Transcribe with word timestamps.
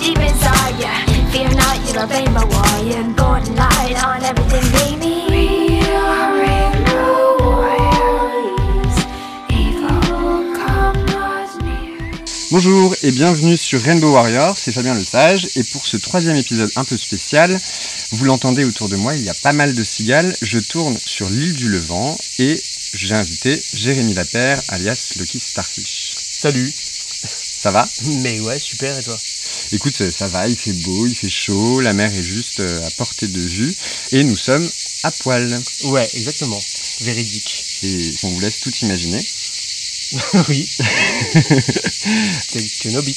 deep 0.00 0.18
inside 0.18 0.80
ya. 0.80 0.92
Fear 1.30 1.50
not, 1.54 1.76
you're 1.86 2.02
a 2.02 2.06
rainbow 2.06 2.46
warrior, 2.48 3.04
golden 3.14 3.54
light 3.54 3.96
on 4.02 4.24
everything, 4.24 4.66
baby. 4.72 5.26
We 5.28 5.80
are 5.94 6.32
rainbow 6.40 7.36
warriors, 7.44 8.96
evil 9.50 10.54
come 10.56 11.04
not 11.06 11.52
near. 11.62 11.98
Bonjour 12.50 12.94
et 13.02 13.12
bienvenue 13.12 13.56
sur 13.56 13.80
Rainbow 13.82 14.12
Warrior, 14.12 14.56
c'est 14.56 14.72
Fabien 14.72 14.94
Le 14.94 15.04
Sage 15.04 15.48
et 15.56 15.64
pour 15.64 15.86
ce 15.86 15.98
troisième 15.98 16.36
épisode 16.36 16.70
un 16.76 16.84
peu 16.84 16.96
spécial, 16.96 17.60
vous 18.12 18.24
l'entendez 18.24 18.64
autour 18.64 18.88
de 18.88 18.96
moi, 18.96 19.14
il 19.14 19.22
y 19.22 19.28
a 19.28 19.34
pas 19.34 19.52
mal 19.52 19.74
de 19.74 19.84
cigales, 19.84 20.34
je 20.40 20.58
tourne 20.58 20.96
sur 21.04 21.28
l'île 21.28 21.54
du 21.54 21.68
Levant 21.68 22.16
et 22.38 22.60
j'ai 22.94 23.14
invité 23.14 23.62
Jérémy 23.74 24.14
Lapère 24.14 24.60
alias 24.68 25.12
Lucky 25.18 25.38
Starfish. 25.38 26.14
Salut 26.16 26.72
Ça 26.72 27.70
va? 27.70 27.86
Mais 28.22 28.40
ouais, 28.40 28.58
super, 28.58 28.98
et 28.98 29.02
toi? 29.02 29.16
Écoute, 29.72 30.10
ça 30.10 30.26
va, 30.28 30.48
il 30.48 30.56
fait 30.56 30.72
beau, 30.72 31.06
il 31.06 31.14
fait 31.14 31.28
chaud, 31.30 31.80
la 31.80 31.92
mer 31.92 32.12
est 32.12 32.22
juste 32.22 32.60
euh, 32.60 32.86
à 32.86 32.90
portée 32.92 33.28
de 33.28 33.40
vue 33.40 33.74
et 34.12 34.24
nous 34.24 34.36
sommes 34.36 34.68
à 35.04 35.10
poil. 35.12 35.62
Ouais, 35.84 36.08
exactement. 36.14 36.60
Véridique. 37.02 37.64
Et 37.84 38.10
on 38.24 38.30
vous 38.30 38.40
laisse 38.40 38.60
tout 38.60 38.72
imaginer, 38.82 39.24
oui. 40.48 40.68
Tel 42.48 42.68
que 42.80 42.88
nos 42.88 43.02
bits. 43.02 43.16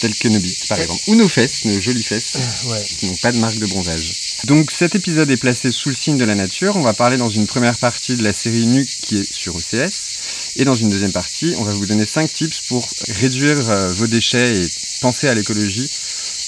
tel 0.00 0.14
que 0.14 0.28
nos 0.28 0.40
bites 0.40 0.66
par 0.66 0.80
exemple, 0.80 1.02
ou 1.06 1.14
nos 1.14 1.28
fesses, 1.28 1.64
nos 1.66 1.80
jolies 1.80 2.02
fesses. 2.02 2.64
Ouais. 2.66 2.84
qui 2.98 3.06
n'ont 3.06 3.16
pas 3.16 3.30
de 3.30 3.38
marque 3.38 3.58
de 3.58 3.66
bronzage. 3.66 4.12
Donc 4.44 4.70
cet 4.70 4.94
épisode 4.94 5.30
est 5.30 5.36
placé 5.36 5.70
sous 5.70 5.90
le 5.90 5.94
signe 5.94 6.16
de 6.16 6.24
la 6.24 6.34
nature. 6.34 6.76
On 6.76 6.80
va 6.80 6.94
parler 6.94 7.16
dans 7.16 7.28
une 7.28 7.46
première 7.46 7.76
partie 7.78 8.16
de 8.16 8.24
la 8.24 8.32
série 8.32 8.66
Nu 8.66 8.88
qui 9.02 9.18
est 9.18 9.32
sur 9.32 9.54
OCS. 9.54 10.19
Et 10.56 10.64
dans 10.64 10.74
une 10.74 10.88
deuxième 10.88 11.12
partie, 11.12 11.54
on 11.58 11.64
va 11.64 11.72
vous 11.72 11.86
donner 11.86 12.06
5 12.06 12.32
tips 12.32 12.60
pour 12.68 12.86
réduire 13.08 13.70
euh, 13.70 13.92
vos 13.94 14.06
déchets 14.06 14.56
et 14.56 14.68
penser 15.00 15.28
à 15.28 15.34
l'écologie 15.34 15.88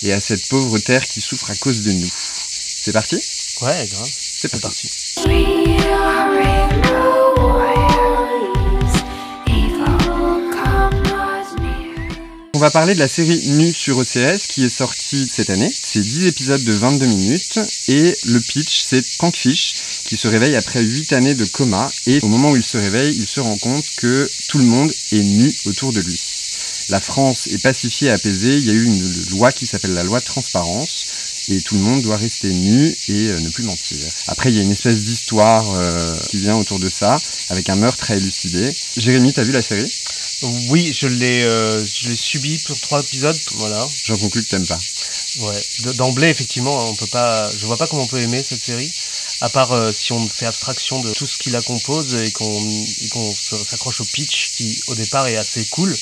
et 0.03 0.13
à 0.13 0.21
cette 0.21 0.49
pauvre 0.49 0.79
terre 0.79 1.07
qui 1.07 1.21
souffre 1.21 1.51
à 1.51 1.55
cause 1.57 1.83
de 1.83 1.93
nous. 1.93 2.11
C'est 2.11 2.93
parti? 2.93 3.17
Ouais, 3.63 3.89
grave. 3.91 4.11
C'est 4.11 4.51
parti. 4.51 4.89
parti. 5.25 5.73
On 12.55 12.59
va 12.59 12.71
parler 12.71 12.95
de 12.95 13.01
la 13.01 13.09
série 13.09 13.41
Nu 13.57 13.73
sur 13.73 13.99
OCS 13.99 14.47
qui 14.47 14.65
est 14.65 14.69
sortie 14.69 15.27
cette 15.29 15.51
année. 15.51 15.69
C'est 15.69 16.01
10 16.01 16.27
épisodes 16.27 16.63
de 16.63 16.73
22 16.73 17.07
minutes 17.07 17.59
et 17.89 18.15
le 18.27 18.41
pitch 18.41 18.83
c'est 18.83 19.03
Cankfish 19.19 19.75
qui 20.13 20.19
se 20.19 20.29
réveille 20.29 20.57
après 20.57 20.83
8 20.83 21.15
années 21.15 21.35
de 21.35 21.47
coma 21.47 21.91
et 22.07 22.19
au 22.21 22.29
moment 22.29 22.51
où 22.51 22.57
il 22.57 22.63
se 22.63 22.77
réveille, 22.77 23.17
il 23.17 23.27
se 23.27 23.41
rend 23.41 23.57
compte 23.57 23.83
que 23.97 24.31
tout 24.49 24.59
le 24.59 24.67
monde 24.67 24.93
est 25.11 25.23
nu 25.23 25.51
autour 25.65 25.91
de 25.91 26.01
lui. 26.01 26.21
La 26.91 27.01
France 27.01 27.47
est 27.47 27.57
pacifiée 27.63 28.09
et 28.09 28.11
apaisée, 28.11 28.59
il 28.59 28.67
y 28.67 28.69
a 28.69 28.75
eu 28.75 28.85
une 28.85 29.11
loi 29.31 29.53
qui 29.53 29.67
s'appelle 29.67 29.95
la 29.95 30.03
loi 30.05 30.21
de 30.21 30.25
transparence 30.27 31.07
et 31.49 31.63
tout 31.63 31.77
le 31.77 31.81
monde 31.81 32.03
doit 32.03 32.19
rester 32.19 32.53
nu 32.53 32.95
et 33.09 33.29
euh, 33.31 33.41
ne 33.41 33.49
plus 33.49 33.63
mentir. 33.65 33.97
Après, 34.27 34.51
il 34.51 34.57
y 34.57 34.59
a 34.59 34.63
une 34.63 34.71
espèce 34.73 35.01
d'histoire 35.03 35.65
euh, 35.75 36.15
qui 36.29 36.37
vient 36.41 36.57
autour 36.57 36.79
de 36.79 36.91
ça, 36.91 37.19
avec 37.49 37.71
un 37.71 37.77
meurtre 37.77 38.11
à 38.11 38.17
élucider. 38.17 38.71
Jérémy, 38.99 39.33
t'as 39.33 39.45
vu 39.45 39.53
la 39.53 39.63
série? 39.63 39.91
Oui, 40.69 40.93
je 40.93 41.07
l'ai 41.07 41.43
euh, 41.45 41.83
je 41.87 42.09
l'ai 42.11 42.17
subi 42.17 42.59
pour 42.67 42.79
trois 42.81 43.01
épisodes. 43.01 43.39
Voilà. 43.57 43.89
J'en 44.05 44.17
conclus 44.19 44.43
que 44.45 44.49
t'aimes 44.51 44.67
pas. 44.67 44.79
Ouais. 45.41 45.61
De- 45.85 45.93
D'emblée, 45.93 46.29
effectivement, 46.29 46.77
on 46.91 46.95
peut 46.97 47.07
pas. 47.07 47.51
Je 47.57 47.65
vois 47.65 47.77
pas 47.79 47.87
comment 47.87 48.03
on 48.03 48.07
peut 48.09 48.21
aimer 48.21 48.43
cette 48.43 48.63
série. 48.63 48.91
À 49.43 49.49
part 49.49 49.73
euh, 49.73 49.91
si 49.91 50.13
on 50.13 50.29
fait 50.29 50.47
abstraction 50.47 51.01
de 51.01 51.13
tout 51.15 51.27
ce 51.27 51.37
qui 51.37 51.51
la 51.51 51.61
compose 51.63 52.15
et 52.15 52.31
qu'on 52.31 53.35
s'accroche 53.35 54.01
au 54.01 54.05
pitch 54.05 54.53
qui, 54.57 54.81
au 54.87 54.95
départ, 54.95 55.27
est 55.27 55.37
assez 55.37 55.65
cool, 55.65 55.93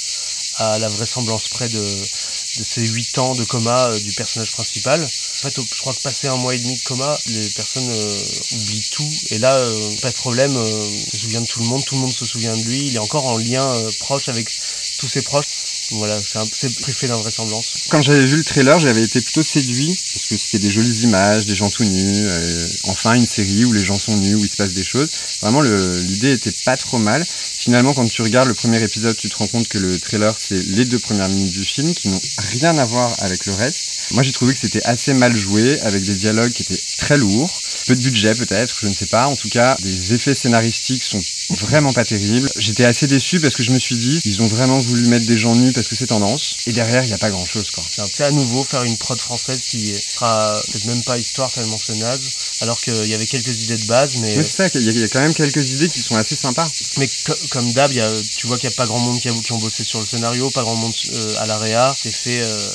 à 0.56 0.78
la 0.78 0.90
vraisemblance 0.90 1.48
près 1.48 1.70
de, 1.70 1.80
de 1.80 2.62
ces 2.62 2.86
8 2.86 3.16
ans 3.16 3.34
de 3.34 3.44
coma 3.44 3.86
euh, 3.86 3.98
du 3.98 4.12
personnage 4.12 4.52
principal. 4.52 5.02
En 5.02 5.06
fait, 5.06 5.56
je 5.56 5.80
crois 5.80 5.94
que 5.94 6.02
passé 6.02 6.28
un 6.28 6.36
mois 6.36 6.54
et 6.54 6.58
demi 6.58 6.76
de 6.76 6.82
coma, 6.82 7.18
les 7.28 7.48
personnes 7.48 7.88
euh, 7.88 8.56
oublient 8.56 8.90
tout. 8.90 9.10
Et 9.30 9.38
là, 9.38 9.58
pas 10.02 10.10
de 10.10 10.16
problème, 10.16 10.52
il 10.52 11.10
se 11.10 11.16
souvient 11.16 11.40
de 11.40 11.46
tout 11.46 11.60
le 11.60 11.66
monde, 11.66 11.82
tout 11.86 11.94
le 11.94 12.02
monde 12.02 12.12
se 12.12 12.26
souvient 12.26 12.54
de 12.54 12.62
lui. 12.64 12.88
Il 12.88 12.96
est 12.96 12.98
encore 12.98 13.24
en 13.24 13.38
lien 13.38 13.74
proche 14.00 14.28
avec 14.28 14.50
tous 14.98 15.08
ses 15.08 15.22
proches. 15.22 15.69
Voilà, 15.92 16.18
c'est 16.20 16.80
privé 16.80 17.08
d'invraisemblance. 17.08 17.88
Quand 17.90 18.00
j'avais 18.00 18.24
vu 18.24 18.36
le 18.36 18.44
trailer, 18.44 18.78
j'avais 18.78 19.02
été 19.02 19.20
plutôt 19.20 19.42
séduit 19.42 19.88
parce 20.12 20.26
que 20.26 20.36
c'était 20.36 20.60
des 20.60 20.70
jolies 20.70 21.02
images, 21.02 21.46
des 21.46 21.54
gens 21.54 21.68
tout 21.68 21.84
nus. 21.84 22.12
euh, 22.14 22.68
enfin, 22.84 23.14
une 23.14 23.26
série 23.26 23.64
où 23.64 23.72
les 23.72 23.84
gens 23.84 23.98
sont 23.98 24.16
nus, 24.16 24.34
où 24.34 24.44
il 24.44 24.48
se 24.50 24.56
passe 24.56 24.72
des 24.72 24.84
choses. 24.84 25.08
Vraiment, 25.42 25.60
l'idée 25.62 26.32
était 26.32 26.52
pas 26.64 26.76
trop 26.76 26.98
mal. 26.98 27.26
Finalement, 27.26 27.92
quand 27.92 28.06
tu 28.06 28.22
regardes 28.22 28.48
le 28.48 28.54
premier 28.54 28.82
épisode, 28.82 29.16
tu 29.16 29.28
te 29.28 29.36
rends 29.36 29.48
compte 29.48 29.68
que 29.68 29.78
le 29.78 29.98
trailer, 29.98 30.34
c'est 30.38 30.62
les 30.68 30.84
deux 30.84 30.98
premières 30.98 31.28
minutes 31.28 31.52
du 31.52 31.64
film 31.64 31.92
qui 31.92 32.08
n'ont 32.08 32.20
rien 32.38 32.78
à 32.78 32.84
voir 32.86 33.12
avec 33.20 33.46
le 33.46 33.54
reste. 33.54 34.12
Moi, 34.12 34.22
j'ai 34.22 34.32
trouvé 34.32 34.54
que 34.54 34.60
c'était 34.60 34.82
assez 34.84 35.12
mal 35.14 35.36
joué, 35.36 35.78
avec 35.80 36.02
des 36.04 36.14
dialogues 36.14 36.52
qui 36.52 36.62
étaient 36.62 36.80
très 36.98 37.18
lourds. 37.18 37.50
Peu 37.86 37.94
de 37.96 38.00
budget 38.02 38.34
peut-être, 38.34 38.76
je 38.82 38.86
ne 38.88 38.94
sais 38.94 39.06
pas. 39.06 39.26
En 39.26 39.36
tout 39.36 39.48
cas, 39.48 39.76
des 39.80 40.12
effets 40.14 40.34
scénaristiques 40.34 41.02
sont 41.02 41.22
vraiment 41.50 41.92
pas 41.92 42.04
terribles. 42.04 42.48
J'étais 42.56 42.84
assez 42.84 43.06
déçu 43.06 43.40
parce 43.40 43.56
que 43.56 43.62
je 43.62 43.72
me 43.72 43.78
suis 43.78 43.96
dit, 43.96 44.20
ils 44.24 44.40
ont 44.42 44.46
vraiment 44.46 44.78
voulu 44.78 45.06
mettre 45.08 45.26
des 45.26 45.36
gens 45.38 45.54
nus 45.56 45.72
parce 45.72 45.88
que 45.88 45.96
c'est 45.96 46.06
tendance. 46.06 46.56
Et 46.66 46.72
derrière, 46.72 47.02
il 47.02 47.08
n'y 47.08 47.12
a 47.12 47.18
pas 47.18 47.30
grand-chose, 47.30 47.70
quoi. 47.70 47.84
C'est 48.12 48.24
à 48.24 48.30
nouveau 48.30 48.62
faire 48.64 48.82
une 48.84 48.96
prod 48.96 49.20
française 49.20 49.62
qui 49.62 49.92
sera 50.06 50.62
peut-être 50.70 50.84
même 50.86 51.02
pas 51.02 51.18
histoire 51.18 51.50
tellement 51.50 51.78
c'est 51.78 51.94
naze, 51.96 52.30
alors 52.60 52.80
qu'il 52.80 53.06
y 53.06 53.14
avait 53.14 53.26
quelques 53.26 53.62
idées 53.62 53.78
de 53.78 53.86
base, 53.86 54.16
mais, 54.18 54.36
Mais 54.36 54.42
c'est 54.44 54.68
ça, 54.68 54.78
il 54.78 54.82
y, 54.84 54.88
a- 54.88 54.92
il 54.92 54.98
y 55.00 55.04
a 55.04 55.08
quand 55.08 55.20
même 55.20 55.34
quelques 55.34 55.70
idées 55.72 55.88
qui 55.88 56.00
sont 56.00 56.14
assez 56.16 56.36
sympas. 56.36 56.70
mais 56.98 57.08
co- 57.24 57.34
comme 57.50 57.72
d'hab, 57.72 57.92
tu 58.36 58.46
vois 58.46 58.58
qu'il 58.58 58.68
n'y 58.68 58.74
a 58.74 58.76
pas 58.76 58.86
grand 58.86 58.98
monde 59.00 59.20
qui, 59.20 59.28
a, 59.28 59.32
qui 59.32 59.52
ont 59.52 59.58
bossé 59.58 59.82
sur 59.84 59.98
le 60.00 60.06
scénario, 60.06 60.50
pas 60.50 60.62
grand 60.62 60.76
monde 60.76 60.94
euh, 61.12 61.34
à 61.38 61.46
la 61.46 61.58
réa, 61.58 61.94
c'est 61.96 62.12
fait 62.12 62.42
euh, 62.42 62.70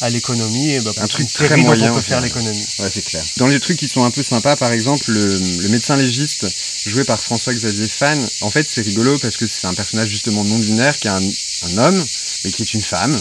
à 0.00 0.10
l'économie, 0.10 0.70
et 0.72 0.80
bah, 0.80 0.90
Un 0.96 1.00
pour 1.00 1.08
truc 1.10 1.32
très 1.32 1.56
dont 1.56 1.62
moyen, 1.62 1.92
on 1.92 1.94
peut 1.94 2.00
faire 2.00 2.20
l'économie. 2.20 2.66
Ouais, 2.78 2.90
c'est 2.90 3.04
clair. 3.04 3.24
Dans 3.36 3.46
les 3.46 3.60
trucs 3.60 3.78
qui 3.78 3.88
sont 3.88 4.04
un 4.04 4.10
peu 4.10 4.22
sympas, 4.22 4.56
par 4.56 4.72
exemple, 4.72 5.10
le, 5.10 5.38
le 5.62 5.68
médecin 5.68 5.96
légiste 5.96 6.46
joué 6.86 7.04
par 7.04 7.20
François-Xavier 7.20 7.88
Fan, 7.88 8.28
en 8.40 8.50
fait, 8.50 8.66
c'est 8.68 8.82
rigolo 8.82 9.18
parce 9.18 9.36
que 9.36 9.46
c'est 9.46 9.66
un 9.66 9.74
personnage 9.74 10.08
justement 10.08 10.44
non 10.44 10.58
binaire 10.58 10.98
qui 10.98 11.08
est 11.08 11.10
un, 11.10 11.20
un 11.20 11.78
homme, 11.78 12.04
mais 12.44 12.50
qui 12.50 12.62
est 12.62 12.74
une 12.74 12.82
femme, 12.82 13.16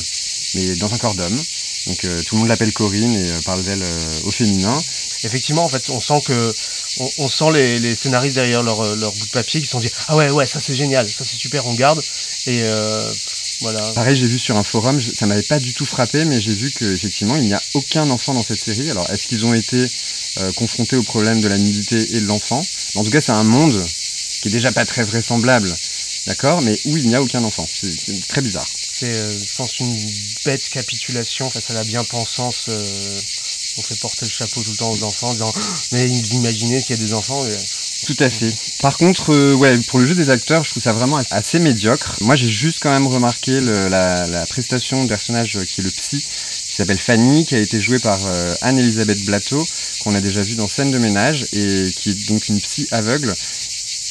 mais 0.56 0.76
dans 0.76 0.94
un 0.94 0.98
corps 0.98 1.16
d'homme. 1.16 1.40
Donc 1.88 2.06
euh, 2.06 2.22
tout 2.24 2.36
le 2.36 2.40
monde 2.40 2.50
l'appelle 2.50 2.74
Corinne 2.74 3.16
et 3.16 3.32
euh, 3.32 3.40
parle 3.46 3.64
d'elle 3.64 3.82
euh, 3.82 4.20
au 4.24 4.32
féminin. 4.32 4.78
Effectivement, 5.24 5.64
en 5.64 5.70
fait, 5.70 5.90
on 5.90 6.00
sent 6.00 6.22
que 6.26 6.54
on, 7.00 7.10
on 7.20 7.28
sent 7.28 7.52
les, 7.54 7.80
les 7.80 7.96
scénaristes 7.96 8.36
derrière 8.36 8.64
leur, 8.64 8.96
leur 8.96 9.12
bout 9.14 9.26
de 9.26 9.32
papier 9.32 9.60
qui 9.60 9.66
se 9.66 9.72
sont 9.72 9.80
dit 9.80 9.90
ah 10.08 10.16
ouais 10.16 10.30
ouais 10.30 10.46
ça 10.46 10.60
c'est 10.60 10.76
génial, 10.76 11.08
ça 11.10 11.24
c'est 11.24 11.38
super, 11.38 11.66
on 11.66 11.74
garde 11.74 12.02
et 12.48 12.62
euh, 12.64 13.14
voilà. 13.62 13.92
Pareil, 13.94 14.16
j'ai 14.16 14.28
vu 14.28 14.40
sur 14.40 14.56
un 14.58 14.64
forum, 14.64 15.00
je- 15.00 15.12
ça 15.12 15.26
m'avait 15.26 15.44
pas 15.44 15.60
du 15.60 15.74
tout 15.74 15.86
frappé, 15.86 16.26
mais 16.26 16.40
j'ai 16.40 16.54
vu 16.54 16.72
qu'effectivement, 16.72 17.36
il 17.36 17.44
n'y 17.44 17.54
a 17.54 17.62
aucun 17.74 18.10
enfant 18.10 18.34
dans 18.34 18.44
cette 18.44 18.60
série. 18.62 18.90
Alors, 18.90 19.10
est-ce 19.10 19.28
qu'ils 19.28 19.46
ont 19.46 19.54
été 19.54 19.86
euh, 20.40 20.52
confrontés 20.54 20.96
au 20.96 21.04
problème 21.04 21.42
de 21.42 21.48
la 21.48 21.58
nudité 21.58 21.98
et 22.16 22.22
de 22.22 22.26
l'enfant? 22.26 22.62
En 22.96 23.04
tout 23.04 23.10
cas, 23.10 23.20
c'est 23.22 23.32
un 23.34 23.44
monde 23.44 23.84
qui 24.42 24.48
est 24.48 24.52
déjà 24.52 24.72
pas 24.72 24.86
très 24.86 25.04
vraisemblable, 25.04 25.76
d'accord? 26.28 26.62
Mais 26.62 26.80
où 26.86 26.96
il 26.98 27.08
n'y 27.08 27.16
a 27.16 27.22
aucun 27.22 27.44
enfant. 27.44 27.68
C'est 27.68 28.28
très 28.28 28.42
bizarre. 28.42 28.68
C'est, 28.92 29.12
euh, 29.12 29.38
je 29.38 29.56
pense, 29.58 29.80
une 29.80 29.96
bête 30.46 30.70
capitulation 30.70 31.50
face 31.50 31.70
à 31.70 31.74
la 31.74 31.84
bien-pensance. 31.84 32.66
euh, 32.70 33.20
on 33.78 33.82
fait 33.82 34.00
porter 34.00 34.26
le 34.26 34.32
chapeau 34.32 34.62
tout 34.62 34.72
le 34.72 34.78
temps 34.78 34.92
aux 34.92 35.04
enfants 35.04 35.30
en 35.30 35.34
disant 35.34 35.54
Mais 35.92 36.08
vous 36.08 36.36
imaginez 36.36 36.80
s'il 36.82 36.96
y 36.96 37.00
a 37.00 37.06
des 37.06 37.14
enfants 37.14 37.44
euh, 37.46 37.58
Tout 38.06 38.16
à 38.20 38.30
fait. 38.30 38.54
Par 38.82 38.98
contre, 38.98 39.34
euh, 39.34 39.54
ouais, 39.56 39.78
pour 39.88 40.00
le 40.00 40.06
jeu 40.06 40.16
des 40.16 40.30
acteurs, 40.30 40.64
je 40.64 40.72
trouve 40.72 40.82
ça 40.82 40.94
vraiment 40.94 41.20
assez 41.32 41.60
médiocre. 41.60 42.16
Moi, 42.22 42.36
j'ai 42.36 42.50
juste 42.50 42.80
quand 42.82 42.90
même 42.92 43.08
remarqué 43.08 43.60
le- 43.62 43.88
la, 43.90 44.26
la 44.28 44.46
prestation 44.48 45.04
de 45.04 45.10
personnage 45.10 45.58
euh, 45.58 45.66
qui 45.66 45.82
est 45.82 45.84
le 45.84 45.92
psy, 45.92 46.18
qui 46.68 46.76
s'appelle 46.76 46.98
Fanny, 46.98 47.46
qui 47.46 47.56
a 47.56 47.60
été 47.60 47.80
jouée 47.80 48.00
par 48.00 48.20
euh, 48.26 48.56
Anne-Elisabeth 48.62 49.24
Blateau, 49.26 49.64
qu'on 50.04 50.16
a 50.16 50.22
déjà 50.22 50.42
vu 50.42 50.56
dans 50.56 50.68
Scène 50.68 50.92
de 50.92 50.98
ménage, 50.98 51.46
et 51.54 51.92
qui 51.96 52.12
est 52.12 52.28
donc 52.30 52.48
une 52.48 52.60
psy 52.60 52.88
aveugle. 52.92 53.34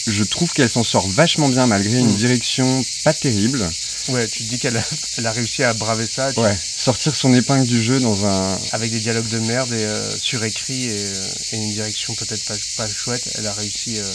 Je 0.06 0.25
trouve 0.25 0.53
qu'elle 0.53 0.70
s'en 0.70 0.84
sort 0.84 1.06
vachement 1.09 1.49
bien 1.49 1.66
malgré 1.66 1.99
une 1.99 2.12
Mm. 2.12 2.16
direction 2.16 2.84
pas 3.05 3.12
terrible. 3.15 3.69
Ouais, 4.09 4.27
tu 4.29 4.39
te 4.39 4.49
dis 4.49 4.59
qu'elle 4.59 4.77
a, 4.77 4.85
elle 5.19 5.27
a 5.27 5.33
réussi 5.33 5.63
à 5.63 5.75
braver 5.75 6.07
ça 6.07 6.33
tu- 6.33 6.41
Ouais. 6.41 6.57
Sortir 6.77 7.15
son 7.15 7.33
épingle 7.35 7.67
du 7.67 7.81
jeu 7.82 8.00
dans 8.00 8.25
un. 8.27 8.59
avec 8.73 8.91
des 8.91 9.00
dialogues 9.00 9.29
de 9.29 9.38
merde 9.38 9.73
et 9.73 9.85
euh, 9.85 10.17
surécrits 10.19 10.87
et, 10.87 10.91
euh, 10.93 11.29
et 11.53 11.56
une 11.56 11.73
direction 11.73 12.15
peut-être 12.15 12.44
pas, 12.44 12.56
pas 12.77 12.88
chouette. 12.93 13.29
Elle 13.35 13.47
a 13.47 13.53
réussi 13.53 13.99
euh, 13.99 14.11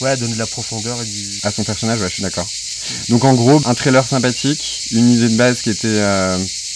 ouais, 0.00 0.10
à 0.10 0.16
donner 0.16 0.34
de 0.34 0.38
la 0.38 0.46
profondeur 0.46 1.02
et 1.02 1.06
du. 1.06 1.38
à 1.42 1.50
son 1.50 1.62
personnage, 1.64 2.00
ouais, 2.00 2.08
je 2.08 2.14
suis 2.14 2.22
d'accord. 2.22 2.48
Donc 3.08 3.24
en 3.24 3.34
gros, 3.34 3.60
un 3.64 3.74
trailer 3.74 4.04
sympathique, 4.04 4.82
une 4.90 5.08
idée 5.08 5.28
de 5.28 5.36
base 5.36 5.62
qui 5.62 5.70
était 5.70 6.02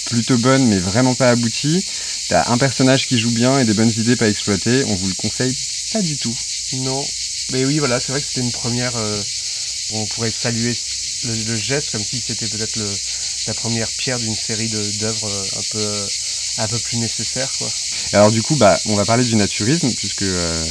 plutôt 0.05 0.38
bonne 0.38 0.67
mais 0.67 0.79
vraiment 0.79 1.15
pas 1.15 1.31
aboutie. 1.31 1.82
T'as 2.29 2.49
un 2.50 2.59
personnage 2.59 3.06
qui 3.09 3.19
joue 3.19 3.31
bien 3.31 3.59
et 3.59 3.65
des 3.65 3.75
bonnes 3.75 3.93
idées 3.99 4.15
pas 4.17 4.29
exploitées. 4.29 4.85
On 4.87 4.94
vous 4.94 5.09
le 5.09 5.15
conseille 5.15 5.55
pas 5.93 6.00
du 6.03 6.17
tout. 6.17 6.37
Non. 6.75 7.05
Mais 7.53 7.65
oui, 7.65 7.79
voilà, 7.79 7.99
c'est 8.00 8.12
vrai 8.12 8.20
que 8.20 8.26
c'était 8.26 8.41
une 8.41 8.53
première. 8.53 8.97
euh, 8.97 9.20
on 9.93 10.05
pourrait 10.06 10.31
saluer 10.31 10.76
le, 11.26 11.34
le 11.43 11.56
geste 11.56 11.90
comme 11.90 12.05
si 12.05 12.20
c'était 12.20 12.49
peut-être 12.49 12.76
le, 12.76 13.00
la 13.46 13.55
première 13.55 13.93
pierre 13.93 14.20
d'une 14.20 14.37
série 14.37 14.69
de- 14.69 14.90
d'œuvres 14.93 15.28
euh, 15.28 15.49
un 15.52 15.62
peu 15.62 15.78
euh, 15.78 16.08
un 16.56 16.69
peu 16.69 16.78
plus 16.81 16.96
nécessaires, 16.96 17.55
quoi. 17.56 17.73
Alors 18.12 18.31
du 18.31 18.43
coup, 18.43 18.56
bah, 18.56 18.81
on 18.84 18.96
va 18.96 19.06
parler 19.06 19.25
du 19.25 19.37
naturisme 19.37 19.94
puisque 19.94 20.23
euh, 20.23 20.64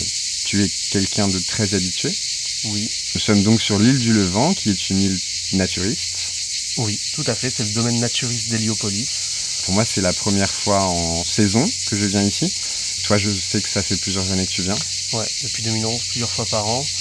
tu 0.44 0.64
es 0.64 0.72
quelqu'un 0.90 1.28
de 1.28 1.40
très 1.40 1.74
habitué. 1.74 2.18
Oui, 2.64 2.90
Nous 3.16 3.22
sommes 3.22 3.44
donc 3.44 3.62
sur 3.62 3.80
l'île 3.80 4.00
du 4.00 4.14
Levant 4.14 4.54
qui 4.54 4.70
est 4.70 4.90
une 4.90 5.02
île 5.02 5.22
naturiste. 5.52 6.34
oui, 6.78 7.00
tout 7.12 7.24
à 7.28 7.36
fait. 7.36 7.50
C'est 7.50 7.64
le 7.64 7.70
domaine 7.70 8.00
naturiste 8.00 8.50
d'Héliopolis. 8.50 9.08
Pour 9.62 9.74
moi, 9.74 9.86
c'est 9.86 10.02
la 10.02 10.14
première 10.14 10.54
fois 10.54 10.84
en 10.84 11.24
saison 11.24 11.72
que 11.86 11.96
je 11.96 12.06
viens 12.06 12.24
ici. 12.24 12.52
Toi, 13.04 13.18
je 13.18 13.32
sais 13.32 13.62
que 13.62 13.70
ça 13.70 13.84
fait 13.84 13.98
plusieurs 13.98 14.32
années 14.32 14.46
que 14.46 14.52
tu 14.52 14.64
viens. 14.64 14.76
Ouais, 15.14 15.30
depuis 15.42 15.64
2011, 15.64 16.04
plusieurs 16.06 16.32
fois 16.32 16.46
par 16.46 16.68
an. 16.68 16.92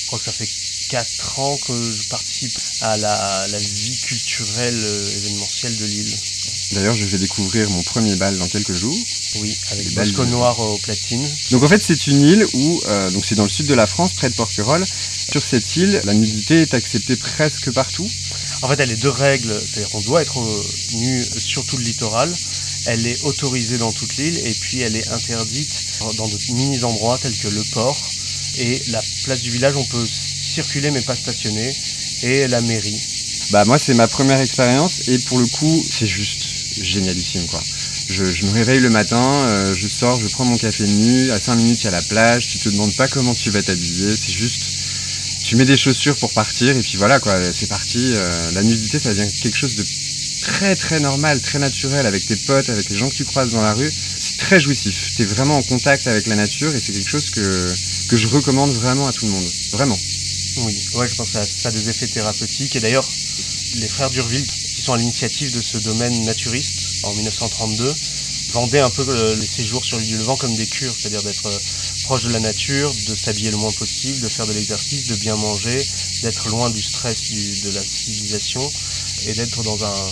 Je 0.00 0.06
crois 0.06 0.18
que 0.18 0.24
ça 0.24 0.32
fait 0.32 0.48
4 0.94 1.40
ans 1.40 1.56
que 1.66 1.72
je 1.72 2.06
participe 2.06 2.56
à 2.82 2.96
la, 2.98 3.48
la 3.48 3.58
vie 3.58 3.98
culturelle 3.98 4.78
euh, 4.80 5.16
événementielle 5.16 5.76
de 5.76 5.86
l'île. 5.86 6.16
D'ailleurs, 6.70 6.94
je 6.94 7.04
vais 7.06 7.18
découvrir 7.18 7.68
mon 7.70 7.82
premier 7.82 8.14
bal 8.14 8.38
dans 8.38 8.46
quelques 8.46 8.74
jours. 8.74 8.96
Oui, 9.40 9.58
avec 9.72 9.92
balles 9.94 10.06
Bosco 10.06 10.24
Noir 10.26 10.60
au 10.60 10.78
platine. 10.78 11.28
Donc 11.50 11.64
en 11.64 11.66
fait, 11.66 11.82
c'est 11.82 12.06
une 12.06 12.22
île 12.22 12.46
où, 12.54 12.80
euh, 12.86 13.10
donc 13.10 13.24
c'est 13.24 13.34
dans 13.34 13.42
le 13.42 13.48
sud 13.48 13.66
de 13.66 13.74
la 13.74 13.88
France, 13.88 14.12
près 14.12 14.30
de 14.30 14.36
Porquerolles. 14.36 14.86
Sur 14.86 15.42
cette 15.42 15.74
île, 15.74 16.00
la 16.04 16.14
nudité 16.14 16.62
est 16.62 16.74
acceptée 16.74 17.16
presque 17.16 17.72
partout. 17.72 18.08
En 18.62 18.68
fait, 18.68 18.78
elle 18.78 18.92
est 18.92 19.02
deux 19.02 19.10
règles, 19.10 19.52
c'est-à-dire 19.52 19.90
qu'on 19.90 20.02
doit 20.02 20.22
être 20.22 20.38
euh, 20.38 20.64
nu 20.94 21.24
sur 21.24 21.64
tout 21.66 21.76
le 21.76 21.82
littoral. 21.82 22.32
Elle 22.86 23.04
est 23.04 23.20
autorisée 23.24 23.78
dans 23.78 23.90
toute 23.90 24.16
l'île 24.16 24.38
et 24.46 24.54
puis 24.54 24.78
elle 24.78 24.94
est 24.94 25.08
interdite 25.08 25.74
dans 26.16 26.28
de 26.28 26.38
mini 26.52 26.84
endroits 26.84 27.18
tels 27.18 27.36
que 27.36 27.48
le 27.48 27.64
port 27.72 28.00
et 28.58 28.80
la 28.90 29.02
place 29.24 29.40
du 29.40 29.50
village. 29.50 29.74
On 29.74 29.84
peut 29.86 30.06
circuler 30.54 30.90
mais 30.90 31.02
pas 31.02 31.16
stationner 31.16 31.74
et 32.22 32.48
la 32.48 32.60
mairie. 32.62 33.00
Bah 33.50 33.64
moi, 33.66 33.78
c'est 33.78 33.94
ma 33.94 34.08
première 34.08 34.40
expérience 34.40 35.08
et 35.08 35.18
pour 35.20 35.38
le 35.38 35.46
coup, 35.46 35.84
c'est 35.90 36.06
juste 36.06 36.42
génialissime 36.80 37.46
quoi. 37.46 37.60
Je, 38.08 38.22
me 38.44 38.50
réveille 38.52 38.80
le 38.80 38.90
matin, 38.90 39.22
euh, 39.22 39.74
je 39.74 39.88
sors, 39.88 40.20
je 40.20 40.28
prends 40.28 40.44
mon 40.44 40.56
café 40.56 40.86
nu, 40.86 41.30
à 41.30 41.38
5 41.38 41.56
minutes 41.56 41.80
il 41.82 41.84
y 41.84 41.88
a 41.88 41.92
la 41.92 42.02
plage, 42.02 42.48
tu 42.48 42.58
te 42.58 42.68
demandes 42.68 42.94
pas 42.96 43.08
comment 43.08 43.34
tu 43.34 43.50
vas 43.50 43.62
t'habiller, 43.62 44.14
c'est 44.14 44.32
juste 44.32 44.62
tu 45.44 45.56
mets 45.56 45.64
des 45.64 45.76
chaussures 45.76 46.16
pour 46.16 46.32
partir 46.32 46.76
et 46.76 46.80
puis 46.80 46.96
voilà 46.96 47.18
quoi, 47.20 47.34
c'est 47.52 47.68
parti. 47.68 48.12
Euh, 48.14 48.50
la 48.52 48.62
nudité 48.62 48.98
ça 48.98 49.10
devient 49.10 49.30
quelque 49.42 49.56
chose 49.56 49.76
de 49.76 49.84
très 50.42 50.74
très 50.76 51.00
normal, 51.00 51.40
très 51.40 51.58
naturel 51.58 52.06
avec 52.06 52.26
tes 52.26 52.36
potes, 52.36 52.68
avec 52.68 52.88
les 52.90 52.96
gens 52.96 53.08
que 53.08 53.14
tu 53.14 53.24
croises 53.24 53.52
dans 53.52 53.62
la 53.62 53.74
rue. 53.74 53.90
C'est 53.90 54.38
très 54.38 54.60
jouissif. 54.60 55.12
Tu 55.16 55.22
es 55.22 55.26
vraiment 55.26 55.56
en 55.56 55.62
contact 55.62 56.06
avec 56.06 56.26
la 56.26 56.36
nature 56.36 56.74
et 56.74 56.80
c'est 56.80 56.92
quelque 56.92 57.10
chose 57.10 57.30
que 57.30 58.16
je 58.16 58.26
recommande 58.28 58.72
vraiment 58.72 59.06
à 59.06 59.12
tout 59.12 59.26
le 59.26 59.32
monde. 59.32 59.48
Vraiment. 59.72 59.98
Oui, 60.58 60.74
ouais, 60.94 61.08
je 61.08 61.14
pense 61.14 61.32
que 61.32 61.44
ça, 61.44 61.68
a 61.68 61.72
des 61.72 61.88
effets 61.88 62.06
thérapeutiques. 62.06 62.76
Et 62.76 62.80
d'ailleurs, 62.80 63.04
les 63.76 63.88
frères 63.88 64.10
d'Urville, 64.10 64.46
qui 64.76 64.82
sont 64.82 64.92
à 64.92 64.96
l'initiative 64.96 65.50
de 65.50 65.60
ce 65.60 65.78
domaine 65.78 66.24
naturiste 66.24 67.04
en 67.04 67.12
1932, 67.14 67.92
vendaient 68.52 68.80
un 68.80 68.90
peu 68.90 69.04
euh, 69.08 69.34
les 69.34 69.46
séjours 69.46 69.84
sur 69.84 69.98
l'île 69.98 70.10
du 70.10 70.18
Levant 70.18 70.36
comme 70.36 70.54
des 70.54 70.66
cures, 70.66 70.94
c'est-à-dire 70.96 71.22
d'être 71.22 71.46
euh, 71.46 71.58
proche 72.04 72.24
de 72.24 72.30
la 72.30 72.40
nature, 72.40 72.92
de 73.08 73.14
s'habiller 73.16 73.50
le 73.50 73.56
moins 73.56 73.72
possible, 73.72 74.20
de 74.20 74.28
faire 74.28 74.46
de 74.46 74.52
l'exercice, 74.52 75.08
de 75.08 75.16
bien 75.16 75.34
manger, 75.34 75.84
d'être 76.22 76.48
loin 76.48 76.70
du 76.70 76.82
stress 76.82 77.32
de 77.32 77.70
la 77.74 77.82
civilisation 77.82 78.70
et 79.26 79.32
d'être 79.32 79.62
dans 79.64 79.82
un 79.84 80.06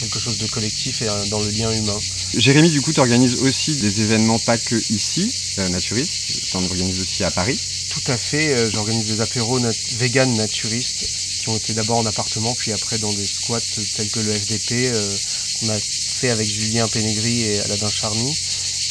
quelque 0.00 0.18
chose 0.18 0.38
de 0.38 0.46
collectif 0.48 1.02
et 1.02 1.06
dans 1.30 1.40
le 1.40 1.50
lien 1.50 1.70
humain. 1.70 1.98
Jérémy, 2.36 2.70
du 2.70 2.80
coup, 2.80 2.92
tu 2.92 3.00
organises 3.00 3.36
aussi 3.36 3.76
des 3.76 4.00
événements 4.00 4.38
pas 4.40 4.58
que 4.58 4.76
ici, 4.92 5.30
euh, 5.58 5.68
naturistes, 5.68 6.12
tu 6.50 6.56
en 6.56 6.64
organises 6.64 7.00
aussi 7.00 7.22
à 7.24 7.30
Paris. 7.30 7.58
Tout 7.94 8.10
à 8.10 8.16
fait, 8.16 8.52
euh, 8.52 8.70
j'organise 8.72 9.06
des 9.06 9.20
apéros 9.20 9.60
nat 9.60 9.70
vegan 9.98 10.34
naturistes 10.34 11.06
qui 11.40 11.48
ont 11.48 11.56
été 11.56 11.74
d'abord 11.74 11.98
en 11.98 12.06
appartement 12.06 12.52
puis 12.54 12.72
après 12.72 12.98
dans 12.98 13.12
des 13.12 13.24
squats 13.24 13.60
tels 13.96 14.10
que 14.10 14.18
le 14.18 14.32
FDP 14.32 14.90
euh, 14.92 15.16
qu'on 15.60 15.68
a 15.68 15.78
fait 15.78 16.30
avec 16.30 16.50
Julien 16.50 16.88
Pénégri 16.88 17.42
et 17.42 17.60
Aladin 17.60 17.88
Charny. 17.88 18.36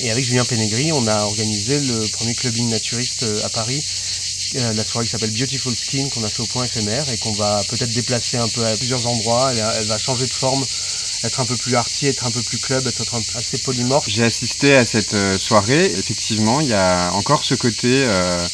Et 0.04 0.12
avec 0.12 0.24
Julien 0.24 0.46
Pénégri, 0.46 0.94
on 0.94 1.06
a 1.06 1.24
organisé 1.24 1.80
le 1.82 2.08
premier 2.14 2.34
clubbing 2.34 2.70
naturiste 2.70 3.24
euh, 3.24 3.46
à 3.46 3.50
Paris, 3.50 3.84
la 4.54 4.86
soirée 4.86 5.06
qui 5.06 5.12
s'appelle 5.12 5.32
Beautiful 5.32 5.76
Skin 5.76 6.08
qu'on 6.10 6.24
a 6.24 6.30
fait 6.30 6.42
au 6.42 6.48
point 6.48 6.64
éphémère 6.64 7.08
et 7.10 7.18
qu'on 7.18 7.34
va 7.34 7.62
peut-être 7.70 7.92
déplacer 7.92 8.38
un 8.38 8.48
peu 8.48 8.66
à 8.66 8.78
plusieurs 8.78 9.06
endroits. 9.06 9.52
Elle, 9.52 9.88
va 9.88 9.98
changer 9.98 10.28
de 10.28 10.34
forme, 10.34 10.64
être 11.24 11.42
un 11.42 11.46
peu 11.46 11.58
plus 11.58 11.76
arty, 11.76 12.08
être 12.08 12.26
un 12.26 12.32
peu 12.32 12.42
plus 12.42 12.58
club, 12.58 12.88
être 12.88 13.16
un 13.16 13.22
assez 13.36 13.58
polymorphe. 13.58 14.08
J'ai 14.08 14.24
assisté 14.24 14.76
à 14.76 14.86
cette 14.86 15.16
soirée. 15.38 15.86
Effectivement, 15.98 16.62
il 16.62 16.70
y 16.70 16.74
a 16.74 17.12
encore 17.14 17.44
ce 17.44 17.56
côté 17.56 18.06
euh, 18.06 18.48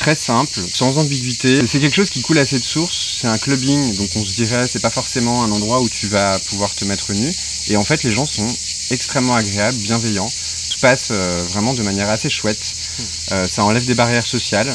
très 0.00 0.14
simple, 0.14 0.58
sans 0.72 0.96
ambiguïté. 0.96 1.60
C'est 1.66 1.78
quelque 1.78 1.94
chose 1.94 2.08
qui 2.08 2.22
coule 2.22 2.38
assez 2.38 2.58
de 2.58 2.64
source. 2.64 3.18
C'est 3.20 3.28
un 3.28 3.36
clubbing, 3.36 3.96
donc 3.96 4.08
on 4.16 4.24
se 4.24 4.32
dirait 4.32 4.66
c'est 4.66 4.80
pas 4.80 4.90
forcément 4.90 5.44
un 5.44 5.52
endroit 5.52 5.82
où 5.82 5.88
tu 5.90 6.08
vas 6.08 6.38
pouvoir 6.38 6.74
te 6.74 6.86
mettre 6.86 7.12
nu. 7.12 7.30
Et 7.68 7.76
en 7.76 7.84
fait, 7.84 8.02
les 8.02 8.10
gens 8.10 8.24
sont 8.24 8.46
extrêmement 8.90 9.34
agréables, 9.34 9.76
bienveillants. 9.76 10.26
Tout 10.26 10.76
se 10.76 10.80
passe 10.80 11.08
euh, 11.10 11.44
vraiment 11.50 11.74
de 11.74 11.82
manière 11.82 12.08
assez 12.08 12.30
chouette. 12.30 12.72
Euh, 13.32 13.46
ça 13.46 13.62
enlève 13.62 13.84
des 13.84 13.94
barrières 13.94 14.26
sociales. 14.26 14.74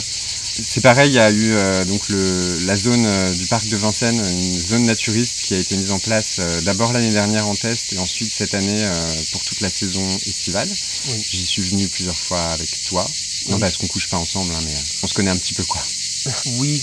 C'est 0.58 0.82
pareil, 0.82 1.10
il 1.10 1.16
y 1.16 1.20
a 1.20 1.30
eu 1.32 1.52
euh, 1.54 1.84
donc 1.86 2.08
le, 2.10 2.60
la 2.66 2.76
zone 2.78 3.06
euh, 3.06 3.34
du 3.34 3.46
parc 3.48 3.68
de 3.68 3.76
Vincennes, 3.76 4.22
une 4.26 4.60
zone 4.62 4.86
naturiste 4.86 5.42
qui 5.44 5.54
a 5.54 5.58
été 5.58 5.76
mise 5.76 5.92
en 5.92 6.00
place 6.00 6.38
euh, 6.40 6.62
d'abord 6.62 6.94
l'année 6.94 7.12
dernière 7.12 7.46
en 7.48 7.56
test 7.56 7.92
et 7.94 7.98
ensuite 8.00 8.32
cette 8.32 8.54
année 8.54 8.84
euh, 8.86 9.16
pour 9.34 9.44
toute 9.44 9.60
la 9.62 9.70
saison 9.70 10.06
estivale. 10.26 10.70
Oui. 11.10 11.26
J'y 11.30 11.46
suis 11.46 11.62
venu 11.62 11.88
plusieurs 11.90 12.18
fois 12.18 12.40
avec 12.54 12.70
toi. 12.88 13.06
Non, 13.50 13.56
Oui. 13.56 13.60
parce 13.60 13.78
qu'on 13.78 13.88
couche 13.88 14.08
pas 14.08 14.18
ensemble, 14.18 14.54
hein, 14.56 14.60
mais 14.66 14.72
euh, 14.74 15.04
on 15.04 15.08
se 15.08 15.14
connaît 15.14 15.32
un 15.32 15.38
petit 15.38 15.54
peu 15.54 15.64
quoi. 15.66 15.82
Oui, 16.58 16.82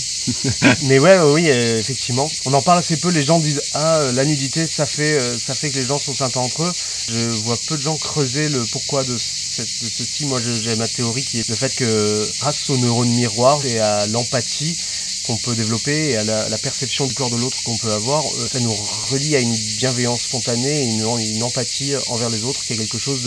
mais 0.83 0.99
ouais, 0.99 1.19
oui, 1.19 1.49
effectivement. 1.49 2.31
On 2.45 2.53
en 2.53 2.61
parle 2.61 2.79
assez 2.79 2.95
peu. 2.95 3.09
Les 3.09 3.23
gens 3.23 3.39
disent 3.39 3.61
ah 3.73 4.01
la 4.13 4.23
nudité, 4.23 4.65
ça 4.65 4.85
fait, 4.85 5.19
euh, 5.19 5.37
ça 5.37 5.53
fait 5.53 5.69
que 5.69 5.75
les 5.75 5.85
gens 5.85 5.97
sont 5.97 6.13
sympas 6.13 6.39
entre 6.39 6.63
eux. 6.63 6.71
Je 7.09 7.27
vois 7.43 7.57
peu 7.67 7.75
de 7.75 7.81
gens 7.81 7.97
creuser 7.97 8.47
le 8.47 8.65
pourquoi 8.67 9.03
de 9.03 9.17
ceci. 9.53 10.25
Moi, 10.25 10.39
j'ai 10.41 10.75
ma 10.75 10.87
théorie 10.87 11.23
qui 11.23 11.39
est 11.39 11.47
le 11.47 11.55
fait 11.55 11.73
que 11.75 12.29
grâce 12.39 12.69
aux 12.69 12.77
neurones 12.77 13.13
miroirs 13.13 13.65
et 13.65 13.79
à 13.79 14.05
l'empathie 14.07 14.75
qu'on 15.23 15.37
peut 15.37 15.55
développer 15.55 16.09
et 16.09 16.17
à 16.17 16.23
la, 16.23 16.49
la 16.49 16.57
perception 16.57 17.05
du 17.07 17.13
corps 17.13 17.29
de 17.29 17.37
l'autre 17.37 17.63
qu'on 17.63 17.77
peut 17.77 17.93
avoir, 17.93 18.25
euh, 18.25 18.47
ça 18.47 18.59
nous 18.59 18.73
relie 19.09 19.35
à 19.35 19.39
une 19.39 19.55
bienveillance 19.77 20.23
spontanée 20.23 20.81
et 20.81 20.83
une, 20.83 21.05
une 21.19 21.43
empathie 21.43 21.93
envers 22.07 22.29
les 22.29 22.43
autres 22.43 22.63
qui 22.65 22.73
est 22.73 22.77
quelque 22.77 22.97
chose 22.97 23.21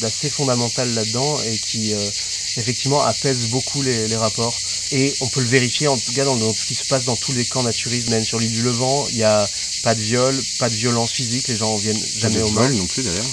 d'assez 0.00 0.30
fondamental 0.30 0.88
là-dedans 0.94 1.42
et 1.42 1.58
qui 1.58 1.92
euh, 1.92 2.10
effectivement 2.56 3.02
apaise 3.02 3.46
beaucoup 3.48 3.82
les, 3.82 4.08
les 4.08 4.16
rapports. 4.16 4.58
Et 4.92 5.12
on 5.20 5.26
peut 5.28 5.40
le 5.40 5.48
vérifier 5.48 5.88
en 5.88 5.98
tout 5.98 6.12
cas 6.12 6.24
dans, 6.24 6.36
dans 6.36 6.52
ce 6.52 6.64
qui 6.64 6.74
se 6.74 6.84
passe 6.84 7.04
dans 7.04 7.16
tous 7.16 7.32
les 7.32 7.44
camps 7.44 7.62
naturistes, 7.62 8.08
même 8.10 8.24
sur 8.24 8.38
l'île 8.38 8.52
du 8.52 8.62
Levant, 8.62 9.06
il 9.10 9.16
n'y 9.16 9.22
a 9.24 9.48
pas 9.82 9.94
de 9.94 10.00
viol, 10.00 10.34
pas 10.58 10.70
de 10.70 10.74
violence 10.74 11.12
physique, 11.12 11.48
les 11.48 11.56
gens 11.56 11.76
viennent 11.76 12.02
jamais 12.16 12.40
au 12.40 12.50
mal. 12.50 12.72
non 12.72 12.86
plus 12.86 13.02
d'ailleurs. 13.02 13.26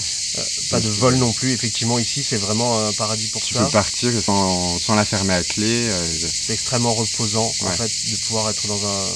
Pas 0.70 0.80
de 0.80 0.88
vol 0.88 1.16
non 1.16 1.32
plus, 1.32 1.52
effectivement 1.52 1.98
ici 1.98 2.22
c'est 2.22 2.38
vraiment 2.38 2.78
un 2.86 2.92
paradis 2.92 3.28
pour 3.28 3.42
Tu 3.42 3.52
ça. 3.54 3.64
peux 3.64 3.70
partir 3.70 4.20
sans, 4.22 4.78
sans 4.78 4.94
la 4.94 5.04
fermer 5.04 5.34
à 5.34 5.44
clé. 5.44 5.88
euh, 5.90 6.30
C'est 6.38 6.52
extrêmement 6.54 6.94
reposant 6.94 7.54
en 7.60 7.76
fait 7.76 7.92
de 8.10 8.16
pouvoir 8.16 8.48
être 8.48 8.66
dans, 8.66 8.86
un, 8.86 9.12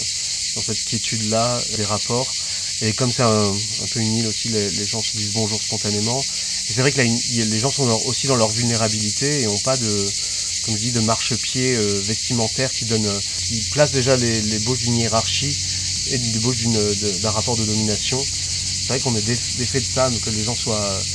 dans 0.55 0.63
cette 0.63 0.85
quiétude 0.85 1.23
là, 1.23 1.65
des 1.77 1.85
rapports. 1.85 2.35
Et 2.83 2.93
comme 2.93 3.13
c'est 3.13 3.23
un, 3.23 3.55
un 3.83 3.87
peu 3.91 4.01
une 4.01 4.13
île 4.15 4.27
aussi, 4.27 4.49
les, 4.51 4.71
les 4.71 4.85
gens 4.85 5.01
se 5.01 5.17
disent 5.17 5.33
bonjour 5.33 5.63
spontanément. 5.63 6.27
Et 6.69 6.73
c'est 6.75 6.83
vrai 6.83 6.93
que 6.93 6.99
là, 7.01 7.05
les 7.05 7.59
gens 7.59 7.71
sont 7.71 7.89
aussi 8.05 8.27
dans 8.27 8.37
leur 8.37 8.51
vulnérabilité 8.51 9.41
et 9.41 9.47
n'ont 9.47 9.59
pas 9.59 9.79
de, 9.79 10.13
comme 10.63 10.77
je 10.77 10.83
dis, 10.83 10.93
de 10.93 11.01
marchepied 11.01 11.77
euh, 11.77 12.03
vestimentaire 12.05 12.75
qui 12.75 12.85
donne, 12.85 13.07
euh, 13.07 13.21
qui 13.49 13.63
place 13.73 13.93
déjà 13.93 14.17
les, 14.17 14.43
les 14.43 14.59
bauches 14.59 14.81
d'une 14.81 14.99
hiérarchie 14.99 15.57
et 16.13 16.19
d'une- 16.19 16.73
de- 16.73 17.13
d'un 17.23 17.31
rapport 17.31 17.57
de 17.57 17.65
domination. 17.65 18.27
C'est 18.87 18.93
vrai 18.95 19.01
qu'on 19.01 19.17
est 19.17 19.23
dé- 19.23 19.35
défait 19.55 19.81
de 19.81 19.87
ça, 19.87 20.11
que 20.23 20.31
les 20.31 20.45
gens 20.45 20.55
soient 20.55 21.09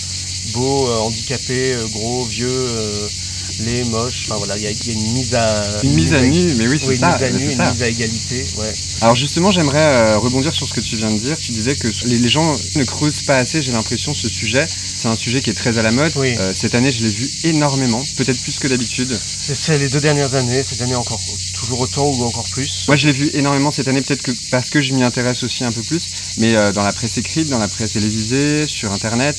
beaux, 0.43 0.87
euh, 0.89 0.97
handicapés, 0.99 1.73
euh, 1.73 1.87
gros, 1.87 2.25
vieux, 2.25 3.13
laids, 3.59 3.83
moches. 3.85 4.25
Enfin 4.27 4.37
voilà, 4.37 4.57
il 4.57 4.63
y, 4.63 4.67
a 4.67 4.71
il 4.71 4.87
y 4.87 4.89
a 4.89 4.93
une 4.93 5.11
mise 5.13 5.35
à 5.35 5.79
Une 5.83 5.93
mise 5.93 6.13
à 6.13 6.21
nu, 6.21 6.53
mais 6.57 6.67
oui, 6.67 6.79
c'est 6.79 6.87
oui, 6.89 6.97
ça. 6.97 7.07
une 7.07 7.13
mise 7.13 7.23
à 7.23 7.31
nu, 7.31 7.43
une 7.51 7.57
ça. 7.57 7.71
mise 7.71 7.83
à 7.83 7.87
égalité, 7.87 8.45
ouais. 8.57 8.73
Alors 9.01 9.15
justement, 9.15 9.51
j'aimerais 9.51 9.79
euh, 9.79 10.17
rebondir 10.17 10.53
sur 10.53 10.67
ce 10.67 10.73
que 10.73 10.81
tu 10.81 10.95
viens 10.95 11.11
de 11.11 11.19
dire. 11.19 11.37
Tu 11.37 11.51
disais 11.51 11.75
que 11.75 11.87
les, 12.05 12.19
les 12.19 12.29
gens 12.29 12.55
ne 12.75 12.83
creusent 12.83 13.23
pas 13.23 13.37
assez, 13.37 13.61
j'ai 13.61 13.71
l'impression, 13.71 14.13
ce 14.13 14.27
sujet. 14.29 14.65
C'est 14.67 15.07
un 15.07 15.15
sujet 15.15 15.41
qui 15.41 15.49
est 15.49 15.53
très 15.55 15.77
à 15.77 15.81
la 15.81 15.91
mode. 15.91 16.11
Oui. 16.15 16.35
Euh, 16.39 16.53
cette 16.55 16.75
année, 16.75 16.91
je 16.91 17.03
l'ai 17.03 17.09
vu 17.09 17.29
énormément, 17.45 18.03
peut-être 18.17 18.39
plus 18.41 18.59
que 18.59 18.67
d'habitude. 18.67 19.17
C'est 19.37 19.55
c'est 19.55 19.77
les 19.77 19.89
deux 19.89 19.99
dernières 20.01 20.33
années, 20.35 20.63
cette 20.63 20.81
année 20.81 20.95
encore 20.95 21.19
toujours 21.53 21.79
autant 21.79 22.07
ou 22.11 22.23
encore 22.23 22.47
plus. 22.49 22.85
Moi, 22.87 22.95
je 22.95 23.07
l'ai 23.07 23.13
vu 23.13 23.29
énormément 23.33 23.71
cette 23.71 23.87
année, 23.87 24.01
peut-être 24.01 24.21
que 24.23 24.31
parce 24.49 24.69
que 24.69 24.81
je 24.81 24.93
m'y 24.93 25.03
intéresse 25.03 25.43
aussi 25.43 25.63
un 25.63 25.71
peu 25.71 25.81
plus, 25.81 26.07
mais 26.37 26.55
euh, 26.55 26.71
dans 26.71 26.83
la 26.83 26.93
presse 26.93 27.17
écrite, 27.17 27.49
dans 27.49 27.59
la 27.59 27.67
presse 27.67 27.93
télévisée, 27.93 28.67
sur 28.67 28.91
Internet, 28.91 29.37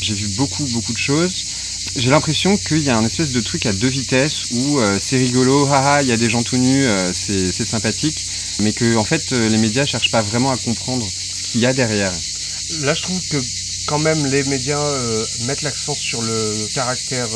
j'ai 0.00 0.14
vu 0.14 0.28
beaucoup, 0.36 0.64
beaucoup 0.72 0.92
de 0.92 0.98
choses. 0.98 1.44
J'ai 1.96 2.10
l'impression 2.10 2.56
qu'il 2.56 2.80
y 2.82 2.90
a 2.90 2.96
un 2.96 3.04
espèce 3.04 3.30
de 3.30 3.40
truc 3.40 3.66
à 3.66 3.72
deux 3.72 3.88
vitesses 3.88 4.46
où 4.50 4.80
euh, 4.80 4.98
c'est 5.00 5.16
rigolo, 5.16 5.66
haha, 5.66 6.02
il 6.02 6.08
y 6.08 6.12
a 6.12 6.16
des 6.16 6.28
gens 6.28 6.42
tout 6.42 6.56
nus, 6.56 6.84
euh, 6.86 7.12
c'est 7.12 7.52
sympathique, 7.64 8.26
mais 8.60 8.72
que 8.72 8.96
en 8.96 9.04
fait, 9.04 9.32
euh, 9.32 9.48
les 9.48 9.58
médias 9.58 9.86
cherchent 9.86 10.10
pas 10.10 10.22
vraiment 10.22 10.50
à 10.50 10.56
comprendre 10.56 11.06
ce 11.08 11.52
qu'il 11.52 11.60
y 11.60 11.66
a 11.66 11.72
derrière. 11.72 12.12
Là, 12.80 12.94
je 12.94 13.02
trouve 13.02 13.20
que 13.28 13.36
quand 13.86 13.98
même 14.00 14.26
les 14.26 14.42
médias 14.44 14.80
euh, 14.80 15.24
mettent 15.46 15.62
l'accent 15.62 15.94
sur 15.94 16.20
le 16.22 16.68
caractère 16.74 17.28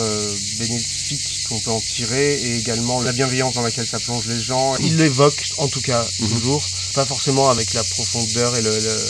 bénéfique 0.59 1.47
qu'on 1.49 1.61
peut 1.61 1.71
en 1.71 1.81
tirer 1.81 2.35
et 2.35 2.57
également 2.57 3.01
la 3.03 3.13
bienveillance 3.13 3.55
dans 3.55 3.63
laquelle 3.63 3.87
ça 3.87 4.01
plonge 4.01 4.27
les 4.27 4.41
gens. 4.41 4.75
Ils 4.79 4.97
l'évoquent 4.97 5.45
en 5.59 5.69
tout 5.69 5.83
cas 5.83 6.05
Mhm. 6.21 6.29
toujours, 6.31 6.63
pas 6.95 7.05
forcément 7.07 7.49
avec 7.51 7.75
la 7.75 7.85
profondeur 7.85 8.57
et 8.57 8.63
le, 8.63 8.71
le- 8.71 9.05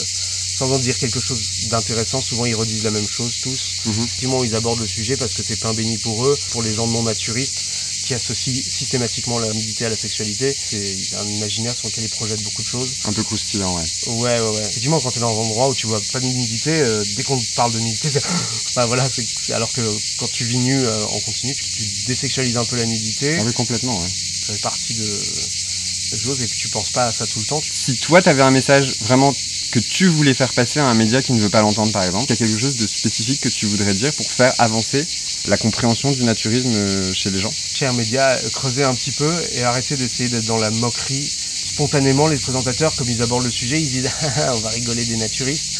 sans 0.59 0.73
en 0.73 0.79
dire 0.79 0.97
quelque 0.97 1.21
chose 1.21 1.69
d'intéressant. 1.69 2.19
Souvent, 2.19 2.45
ils 2.45 2.55
redisent 2.55 2.83
la 2.83 2.91
même 2.91 3.07
chose 3.07 3.39
tous. 3.41 3.77
Mhm. 3.85 4.03
Effectivement, 4.03 4.43
ils 4.43 4.55
abordent 4.55 4.81
le 4.81 4.87
sujet 4.87 5.15
parce 5.15 5.33
que 5.33 5.41
c'est 5.41 5.55
pain 5.55 5.73
béni 5.73 5.97
pour 5.99 6.25
eux, 6.25 6.37
pour 6.51 6.61
les 6.63 6.73
gens 6.73 6.85
non 6.87 7.03
naturistes 7.03 7.61
qui 8.05 8.13
associe 8.13 8.61
systématiquement 8.67 9.39
la 9.39 9.53
nudité 9.53 9.85
à 9.85 9.89
la 9.89 9.95
sexualité. 9.95 10.53
C'est 10.53 11.15
un 11.15 11.27
imaginaire 11.27 11.77
sur 11.77 11.87
lequel 11.87 12.03
il 12.03 12.09
projette 12.09 12.41
beaucoup 12.43 12.61
de 12.61 12.67
choses. 12.67 12.89
Un 13.05 13.13
peu 13.13 13.23
croustillant, 13.23 13.73
ouais. 13.73 13.83
Ouais, 14.07 14.39
ouais, 14.41 14.49
ouais. 14.49 14.61
Effectivement, 14.67 14.99
quand 14.99 15.11
tu 15.11 15.19
es 15.19 15.21
dans 15.21 15.31
un 15.31 15.45
endroit 15.45 15.69
où 15.69 15.75
tu 15.75 15.87
vois 15.87 16.01
pas 16.11 16.19
de 16.19 16.25
nudité, 16.25 16.71
euh, 16.81 17.05
dès 17.15 17.23
qu'on 17.23 17.39
parle 17.55 17.71
de 17.71 17.79
nudité, 17.79 18.09
c'est. 18.09 18.23
bah 18.75 18.85
voilà, 18.85 19.07
c'est 19.07 19.53
alors 19.53 19.71
que 19.71 19.81
quand 20.17 20.29
tu 20.29 20.43
vis 20.43 20.57
nu 20.57 20.75
euh, 20.75 21.05
en 21.05 21.19
continu, 21.21 21.55
tu, 21.55 21.63
tu 21.69 21.83
désexualises 22.07 22.57
un 22.57 22.65
peu 22.65 22.75
la 22.75 22.85
nudité. 22.85 23.37
Ah 23.39 23.43
oui, 23.45 23.53
complètement, 23.53 23.97
ouais. 23.97 24.09
Ça 24.09 24.53
fait 24.53 24.61
partie 24.61 24.95
de, 24.95 25.05
de 25.05 26.17
choses 26.17 26.41
et 26.41 26.47
puis 26.47 26.59
tu 26.59 26.67
penses 26.69 26.89
pas 26.89 27.05
à 27.05 27.11
ça 27.13 27.25
tout 27.27 27.39
le 27.39 27.45
temps. 27.45 27.61
Si 27.71 27.95
toi, 27.97 28.21
tu 28.21 28.27
avais 28.27 28.41
un 28.41 28.51
message 28.51 28.97
vraiment 29.01 29.33
que 29.71 29.79
tu 29.79 30.07
voulais 30.07 30.33
faire 30.33 30.53
passer 30.53 30.79
à 30.79 30.85
un 30.87 30.93
média 30.93 31.21
qui 31.21 31.33
ne 31.33 31.39
veut 31.39 31.49
pas 31.49 31.61
l'entendre, 31.61 31.91
par 31.91 32.03
exemple, 32.03 32.25
il 32.29 32.39
y 32.39 32.43
a 32.43 32.47
quelque 32.47 32.59
chose 32.59 32.75
de 32.75 32.87
spécifique 32.87 33.41
que 33.41 33.49
tu 33.49 33.65
voudrais 33.65 33.93
dire 33.93 34.13
pour 34.13 34.31
faire 34.31 34.53
avancer 34.57 35.05
la 35.47 35.57
compréhension 35.57 36.11
du 36.11 36.23
naturisme 36.23 36.73
euh, 36.75 37.13
chez 37.13 37.29
les 37.29 37.39
gens? 37.39 37.53
Chez 37.73 37.85
un 37.85 37.93
média, 37.93 38.39
euh, 38.43 38.49
creuser 38.49 38.83
un 38.83 38.95
petit 38.95 39.11
peu 39.11 39.31
et 39.51 39.63
arrêter 39.63 39.95
d'essayer 39.95 40.27
d'être 40.29 40.45
dans 40.45 40.57
la 40.57 40.71
moquerie. 40.71 41.31
Spontanément, 41.61 42.27
les 42.27 42.37
présentateurs, 42.37 42.95
comme 42.95 43.09
ils 43.09 43.21
abordent 43.21 43.45
le 43.45 43.51
sujet, 43.51 43.79
ils 43.79 43.89
disent 43.89 44.09
Ah, 44.21 44.55
on 44.55 44.59
va 44.59 44.69
rigoler 44.69 45.05
des 45.05 45.17
naturistes. 45.17 45.71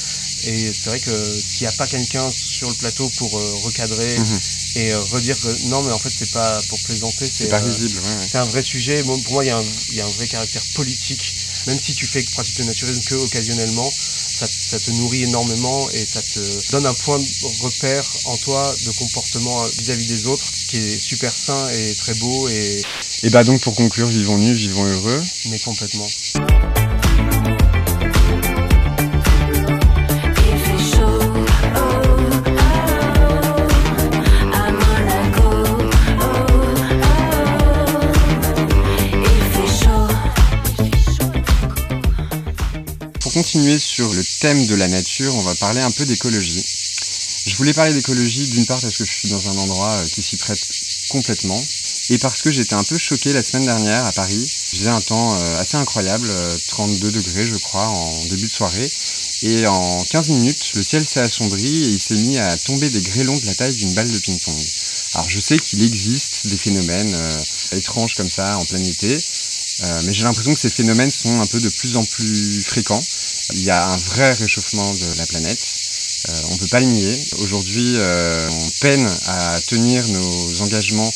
Et 0.44 0.72
c'est 0.72 0.90
vrai 0.90 1.00
que 1.00 1.42
s'il 1.44 1.66
n'y 1.66 1.70
a 1.70 1.74
pas 1.74 1.88
quelqu'un 1.88 2.32
sur 2.32 2.70
le 2.70 2.76
plateau 2.76 3.10
pour 3.10 3.38
euh, 3.38 3.56
recadrer 3.56 4.18
Mhm. 4.20 4.40
et 4.76 4.94
euh, 4.94 5.02
redire 5.02 5.40
que 5.40 5.48
non, 5.68 5.82
mais 5.82 5.92
en 5.92 6.00
fait, 6.00 6.12
c'est 6.16 6.32
pas 6.32 6.62
pour 6.64 6.80
plaisanter, 6.80 7.28
C'est 7.28 7.50
pas 7.50 7.62
euh, 7.62 7.72
ouais, 7.72 7.88
ouais. 7.88 8.28
c'est 8.28 8.38
un 8.38 8.46
vrai 8.46 8.62
sujet. 8.62 9.04
Pour 9.04 9.34
moi, 9.34 9.44
y, 9.44 9.52
il 9.90 9.96
y 9.96 10.02
a 10.02 10.06
un 10.06 10.10
vrai 10.10 10.28
caractère 10.28 10.64
politique. 10.74 11.36
Même 11.70 11.80
si 11.80 11.94
tu 11.94 12.08
fais 12.08 12.24
pratique 12.24 12.58
le 12.58 12.66
naturisme 12.66 13.04
que 13.04 13.14
occasionnellement, 13.14 13.88
ça, 13.92 14.48
ça 14.48 14.80
te 14.80 14.90
nourrit 14.90 15.22
énormément 15.22 15.88
et 15.92 16.04
ça 16.04 16.20
te 16.20 16.72
donne 16.72 16.88
un 16.88 16.94
point 16.96 17.20
de 17.20 17.64
repère 17.64 18.04
en 18.26 18.36
toi 18.38 18.76
de 18.88 18.92
comportement 18.98 19.64
vis-à-vis 19.78 20.08
des 20.08 20.26
autres 20.26 20.52
qui 20.68 20.78
est 20.78 20.98
super 20.98 21.32
sain 21.32 21.70
et 21.70 21.94
très 21.94 22.16
beau 22.16 22.50
et 22.50 22.82
Et 23.22 23.30
bah 23.30 23.44
donc 23.44 23.62
pour 23.62 23.76
conclure, 23.76 24.08
vivons 24.08 24.40
nus, 24.40 24.54
vivons 24.54 24.84
heureux. 24.84 25.24
mais 25.52 25.60
complètement. 25.60 26.08
Continuer 43.52 43.80
sur 43.80 44.14
le 44.14 44.24
thème 44.24 44.68
de 44.68 44.76
la 44.76 44.88
nature, 44.88 45.36
on 45.36 45.42
va 45.42 45.56
parler 45.56 45.82
un 45.82 45.90
peu 45.90 46.06
d'écologie. 46.06 46.64
Je 47.48 47.56
voulais 47.56 47.74
parler 47.74 47.96
d'écologie 47.96 48.48
d'une 48.48 48.68
part 48.68 48.80
parce 48.80 48.96
que 48.96 49.04
je 49.04 49.12
suis 49.12 49.30
dans 49.30 49.50
un 49.50 49.58
endroit 49.58 49.90
euh, 49.90 50.06
qui 50.06 50.22
s'y 50.22 50.38
prête 50.38 50.60
complètement 51.10 51.60
et 52.12 52.20
parce 52.20 52.44
que 52.44 52.52
j'étais 52.52 52.76
un 52.76 52.84
peu 52.84 52.96
choqué 52.96 53.34
la 53.34 53.44
semaine 53.44 53.66
dernière 53.66 54.06
à 54.06 54.12
Paris. 54.12 54.38
Il 54.74 54.78
faisait 54.78 54.92
un 54.92 55.02
temps 55.02 55.34
euh, 55.34 55.60
assez 55.60 55.78
incroyable, 55.78 56.30
euh, 56.30 56.58
32 56.68 57.10
degrés 57.10 57.48
je 57.48 57.56
crois 57.56 57.88
en 57.88 58.26
début 58.26 58.46
de 58.46 58.52
soirée 58.52 58.88
et 59.42 59.66
en 59.66 60.04
15 60.04 60.30
minutes 60.30 60.74
le 60.76 60.84
ciel 60.84 61.04
s'est 61.04 61.22
assombri 61.22 61.86
et 61.86 61.90
il 61.90 62.00
s'est 62.00 62.18
mis 62.18 62.38
à 62.38 62.56
tomber 62.56 62.92
des 62.92 63.02
grêlons 63.02 63.36
de 63.36 63.46
la 63.48 63.56
taille 63.56 63.74
d'une 63.74 63.96
balle 63.96 64.12
de 64.12 64.20
ping-pong. 64.20 64.64
Alors 65.16 65.28
je 65.28 65.40
sais 65.40 65.58
qu'il 65.58 65.82
existe 65.82 66.46
des 66.46 66.58
phénomènes 66.58 67.16
euh, 67.16 67.78
étranges 67.78 68.14
comme 68.14 68.30
ça 68.30 68.60
en 68.60 68.66
plein 68.66 68.84
été, 68.84 69.18
euh, 69.82 70.02
mais 70.06 70.14
j'ai 70.14 70.24
l'impression 70.24 70.54
que 70.54 70.60
ces 70.60 70.70
phénomènes 70.70 71.10
sont 71.10 71.40
un 71.40 71.46
peu 71.48 71.60
de 71.60 71.70
plus 71.70 71.96
en 71.96 72.04
plus 72.04 72.62
fréquents. 72.62 73.02
Il 73.54 73.64
y 73.64 73.70
a 73.70 73.88
un 73.88 73.98
vrai 73.98 74.34
réchauffement 74.34 74.94
de 74.94 75.18
la 75.18 75.26
planète. 75.26 75.60
Euh, 76.30 76.42
on 76.50 76.54
ne 76.54 76.60
peut 76.60 76.68
pas 76.68 76.80
le 76.80 76.86
nier. 76.86 77.18
Aujourd'hui, 77.40 77.96
euh, 77.98 78.50
on 78.50 78.70
peine 78.82 79.08
à 79.28 79.60
tenir 79.68 80.08
nos 80.10 80.62
engagements. 80.62 81.12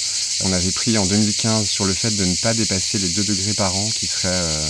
On 0.46 0.54
avait 0.54 0.72
pris 0.72 0.98
en 0.98 1.06
2015 1.06 1.70
sur 1.70 1.86
le 1.86 1.94
fait 1.94 2.16
de 2.16 2.26
ne 2.26 2.36
pas 2.36 2.54
dépasser 2.54 2.98
les 3.00 3.10
2 3.10 3.24
degrés 3.24 3.54
par 3.54 3.76
an, 3.76 3.90
qui 4.00 4.08
serait 4.08 4.30
euh, 4.30 4.66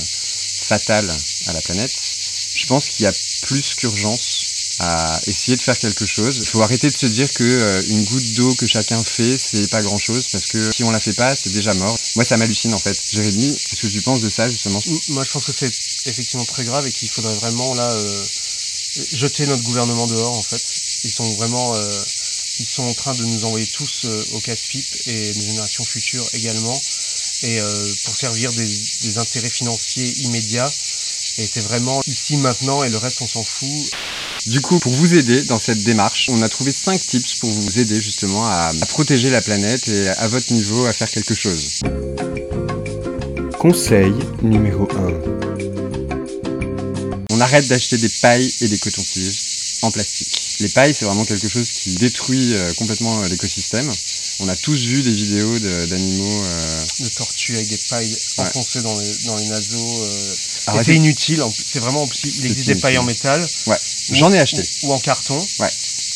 fatal 0.67 1.10
à 1.48 1.53
la 1.53 1.62
planète. 1.62 1.93
Je 2.55 2.65
pense 2.65 2.89
qu'il 2.89 3.03
y 3.03 3.08
a 3.08 3.13
plus 3.43 3.75
qu'urgence 3.75 4.32
à 4.79 5.21
essayer 5.27 5.55
de 5.55 5.61
faire 5.61 5.77
quelque 5.77 6.05
chose. 6.05 6.37
Il 6.41 6.47
faut 6.47 6.61
arrêter 6.61 6.89
de 6.89 6.95
se 6.95 7.05
dire 7.05 7.31
que 7.33 7.43
euh, 7.43 7.83
une 7.89 8.03
goutte 8.03 8.33
d'eau 8.33 8.53
que 8.55 8.65
chacun 8.65 9.03
fait, 9.03 9.37
c'est 9.37 9.67
pas 9.69 9.81
grand 9.81 9.97
chose, 9.97 10.27
parce 10.31 10.47
que 10.47 10.71
si 10.71 10.83
on 10.83 10.91
la 10.91 10.99
fait 10.99 11.13
pas, 11.13 11.35
c'est 11.35 11.51
déjà 11.51 11.73
mort. 11.75 11.97
Moi, 12.15 12.25
ça 12.25 12.37
m'hallucine 12.37 12.73
en 12.73 12.79
fait. 12.79 12.97
Jérémy, 13.11 13.55
qu'est-ce 13.69 13.81
que 13.81 13.87
tu 13.87 14.01
penses 14.01 14.21
de 14.21 14.29
ça 14.29 14.49
justement? 14.49 14.81
Moi, 15.09 15.23
je 15.23 15.31
pense 15.31 15.45
que 15.45 15.53
c'est 15.55 15.71
effectivement 16.09 16.45
très 16.45 16.63
grave 16.63 16.85
et 16.87 16.91
qu'il 16.91 17.09
faudrait 17.09 17.35
vraiment 17.35 17.73
là 17.75 17.89
euh, 17.91 18.25
jeter 19.13 19.45
notre 19.47 19.63
gouvernement 19.63 20.07
dehors. 20.07 20.35
En 20.37 20.43
fait, 20.43 20.61
ils 21.03 21.11
sont 21.11 21.29
vraiment, 21.33 21.75
euh, 21.75 22.03
ils 22.59 22.65
sont 22.65 22.83
en 22.83 22.93
train 22.93 23.13
de 23.13 23.25
nous 23.25 23.45
envoyer 23.45 23.67
tous 23.67 24.05
euh, 24.05 24.25
au 24.33 24.39
casse-pipe 24.39 25.07
et 25.07 25.33
les 25.33 25.41
générations 25.41 25.83
futures 25.83 26.27
également, 26.33 26.81
et 27.43 27.59
euh, 27.59 27.93
pour 28.05 28.15
servir 28.15 28.51
des, 28.53 28.67
des 29.03 29.17
intérêts 29.17 29.49
financiers 29.49 30.11
immédiats. 30.23 30.71
Et 31.37 31.47
c'est 31.47 31.61
vraiment 31.61 32.01
ici 32.05 32.37
maintenant 32.37 32.83
et 32.83 32.89
le 32.89 32.97
reste 32.97 33.21
on 33.21 33.27
s'en 33.27 33.43
fout. 33.43 33.69
Du 34.47 34.59
coup, 34.62 34.77
pour 34.79 34.91
vous 34.91 35.15
aider 35.15 35.41
dans 35.43 35.57
cette 35.59 35.83
démarche, 35.83 36.29
on 36.29 36.41
a 36.41 36.50
trouvé 36.50 36.71
5 36.71 37.00
tips 37.00 37.35
pour 37.35 37.50
vous 37.50 37.79
aider 37.79 38.00
justement 38.01 38.45
à, 38.45 38.71
à 38.79 38.85
protéger 38.88 39.29
la 39.29 39.41
planète 39.41 39.88
et 39.88 40.09
à 40.09 40.27
votre 40.27 40.51
niveau 40.53 40.85
à 40.85 40.91
faire 40.93 41.09
quelque 41.09 41.33
chose. 41.33 41.79
Conseil 43.57 44.13
numéro 44.41 44.88
1. 44.91 45.33
On 47.31 47.39
arrête 47.39 47.67
d'acheter 47.67 47.97
des 47.97 48.09
pailles 48.09 48.53
et 48.62 48.67
des 48.67 48.77
cotons-tiges 48.77 49.79
en 49.81 49.91
plastique. 49.91 50.39
Les 50.59 50.69
pailles, 50.69 50.93
c'est 50.93 51.05
vraiment 51.05 51.25
quelque 51.25 51.47
chose 51.47 51.69
qui 51.71 51.95
détruit 51.95 52.53
euh, 52.53 52.73
complètement 52.73 53.21
euh, 53.23 53.27
l'écosystème. 53.29 53.89
On 54.39 54.47
a 54.50 54.55
tous 54.55 54.77
vu 54.85 55.01
des 55.03 55.12
vidéos 55.12 55.59
de- 55.59 55.85
d'animaux. 55.88 56.43
euh, 56.45 56.83
de 57.00 57.09
tortues 57.09 57.55
avec 57.55 57.67
des 57.69 57.77
pailles 57.89 58.15
enfoncées 58.38 58.81
dans 58.81 58.97
les, 59.00 59.12
dans 59.25 59.35
les 59.35 59.47
naseaux. 59.47 60.03
euh, 60.03 60.33
c'est 60.83 60.95
inutile, 60.95 61.43
c'est 61.65 61.79
vraiment 61.79 62.03
en 62.03 62.07
plus, 62.07 62.19
il 62.38 62.45
existe 62.45 62.67
des 62.67 62.75
pailles 62.81 62.97
en 63.00 63.03
métal. 63.03 63.41
Ouais, 63.67 63.75
ou- 63.75 63.92
j'en 64.12 64.31
ai 64.33 64.39
acheté. 64.39 64.62
Ou, 64.83 64.89
ou 64.89 64.93
en 64.93 65.00
carton. 65.00 65.38
Ouais. 65.60 65.69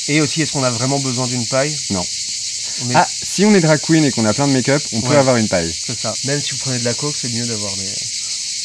Et 0.10 0.22
aussi, 0.22 0.41
est-ce 0.41 0.51
qu'on 0.53 0.63
a 0.63 0.72
vraiment 0.72 1.00
besoin 1.00 1.27
d'une 1.27 1.46
paille? 1.48 1.75
Non. 1.91 2.01
Est- 2.01 2.96
Ah, 2.96 3.08
si 3.24 3.44
on 3.46 3.53
est 3.56 3.60
drag 3.62 3.79
queen 3.82 4.03
et 4.06 4.12
qu'on 4.12 4.25
a 4.25 4.34
plein 4.34 4.48
de 4.48 4.53
make-up, 4.53 4.82
on 4.94 5.01
peut 5.01 5.17
avoir 5.17 5.36
une 5.38 5.48
paille. 5.48 5.74
C'est 5.86 5.98
ça. 6.00 6.13
Même 6.25 6.39
si 6.41 6.51
vous 6.51 6.58
prenez 6.58 6.79
de 6.79 6.86
la 6.86 6.94
coke, 6.94 7.15
c'est 7.20 7.29
mieux 7.34 7.46
d'avoir 7.46 7.75
des. 7.75 7.84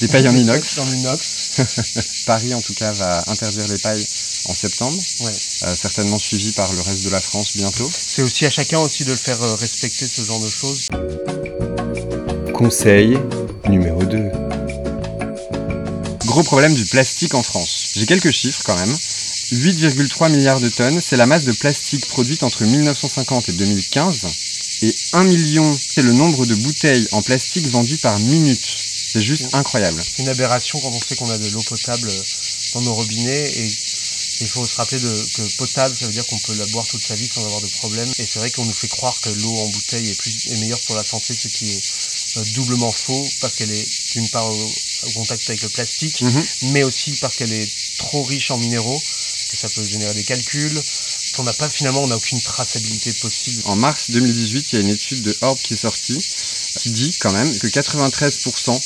Des 0.00 0.08
pailles 0.08 0.28
en 0.28 0.34
inox. 0.36 0.78
En 0.78 0.90
inox. 0.92 1.50
Paris, 2.26 2.52
en 2.54 2.60
tout 2.60 2.74
cas, 2.74 2.90
va 2.92 3.22
interdire 3.28 3.68
les 3.68 3.78
pailles 3.78 4.06
en 4.46 4.54
septembre. 4.54 4.98
Ouais. 5.20 5.30
Euh, 5.64 5.74
certainement 5.76 6.18
suivi 6.18 6.50
par 6.52 6.72
le 6.72 6.80
reste 6.80 7.04
de 7.04 7.10
la 7.10 7.20
France 7.20 7.52
bientôt. 7.56 7.88
C'est 7.88 8.22
aussi 8.22 8.44
à 8.46 8.50
chacun 8.50 8.78
aussi 8.80 9.04
de 9.04 9.10
le 9.10 9.16
faire 9.16 9.40
euh, 9.42 9.54
respecter 9.56 10.06
ce 10.06 10.22
genre 10.22 10.40
de 10.40 10.48
choses. 10.50 10.88
Conseil 12.54 13.16
numéro 13.68 14.02
2. 14.04 14.18
Gros 16.26 16.42
problème 16.42 16.74
du 16.74 16.84
plastique 16.86 17.34
en 17.34 17.42
France. 17.42 17.92
J'ai 17.94 18.06
quelques 18.06 18.30
chiffres 18.30 18.62
quand 18.64 18.76
même. 18.76 18.96
8,3 19.52 20.30
milliards 20.30 20.60
de 20.60 20.68
tonnes, 20.68 21.00
c'est 21.00 21.16
la 21.16 21.26
masse 21.26 21.44
de 21.44 21.52
plastique 21.52 22.06
produite 22.06 22.42
entre 22.42 22.64
1950 22.64 23.48
et 23.50 23.52
2015. 23.52 24.26
Et 24.82 24.94
1 25.12 25.24
million, 25.24 25.78
c'est 25.78 26.02
le 26.02 26.12
nombre 26.12 26.44
de 26.46 26.54
bouteilles 26.54 27.06
en 27.12 27.22
plastique 27.22 27.68
vendues 27.68 27.98
par 27.98 28.18
minute. 28.18 28.60
C'est 29.12 29.20
juste 29.22 29.54
incroyable. 29.54 30.02
C'est 30.02 30.22
une 30.22 30.28
aberration 30.30 30.80
quand 30.80 30.90
on 30.90 31.00
sait 31.00 31.16
qu'on 31.16 31.30
a 31.30 31.38
de 31.38 31.48
l'eau 31.50 31.62
potable 31.62 32.08
euh, 32.08 32.22
dans 32.74 32.80
nos 32.80 32.94
robinets 32.94 33.50
et 33.58 33.70
il 34.40 34.48
faut 34.48 34.66
se 34.66 34.74
rappeler 34.76 34.98
de, 34.98 35.08
que 35.36 35.56
potable, 35.58 35.94
ça 35.94 36.06
veut 36.06 36.12
dire 36.12 36.26
qu'on 36.26 36.38
peut 36.38 36.54
la 36.54 36.66
boire 36.66 36.86
toute 36.86 37.02
sa 37.02 37.14
vie 37.14 37.28
sans 37.28 37.44
avoir 37.44 37.60
de 37.60 37.68
problème. 37.68 38.08
Et 38.18 38.24
c'est 38.26 38.38
vrai 38.38 38.50
qu'on 38.50 38.64
nous 38.64 38.72
fait 38.72 38.88
croire 38.88 39.14
que 39.20 39.28
l'eau 39.28 39.54
en 39.54 39.68
bouteille 39.68 40.08
est, 40.08 40.14
plus, 40.14 40.46
est 40.50 40.56
meilleure 40.60 40.80
pour 40.80 40.96
la 40.96 41.04
santé, 41.04 41.34
ce 41.34 41.48
qui 41.48 41.70
est 41.70 41.82
euh, 42.40 42.44
doublement 42.54 42.90
faux 42.90 43.28
parce 43.40 43.54
qu'elle 43.56 43.70
est 43.70 43.86
d'une 44.14 44.28
part 44.30 44.50
au, 44.50 44.72
au 45.06 45.10
contact 45.10 45.48
avec 45.50 45.62
le 45.62 45.68
plastique, 45.68 46.22
Mhm. 46.22 46.42
mais 46.72 46.82
aussi 46.82 47.12
parce 47.20 47.36
qu'elle 47.36 47.52
est 47.52 47.68
trop 47.98 48.22
riche 48.24 48.50
en 48.50 48.56
minéraux, 48.58 49.00
que 49.52 49.58
ça 49.58 49.68
peut 49.68 49.84
générer 49.84 50.14
des 50.14 50.24
calculs, 50.24 50.82
qu'on 51.36 51.44
n'a 51.44 51.52
pas 51.52 51.68
finalement, 51.68 52.02
on 52.02 52.06
n'a 52.08 52.16
aucune 52.16 52.40
traçabilité 52.40 53.12
possible. 53.12 53.62
En 53.66 53.76
mars 53.76 54.10
2018, 54.10 54.72
il 54.72 54.76
y 54.76 54.78
a 54.78 54.80
une 54.82 54.88
étude 54.90 55.22
de 55.22 55.36
Orb 55.42 55.58
qui 55.62 55.74
est 55.74 55.76
sortie 55.76 56.18
qui 56.78 56.90
dit 56.90 57.14
quand 57.20 57.32
même 57.32 57.58
que 57.58 57.66
93% 57.66 58.80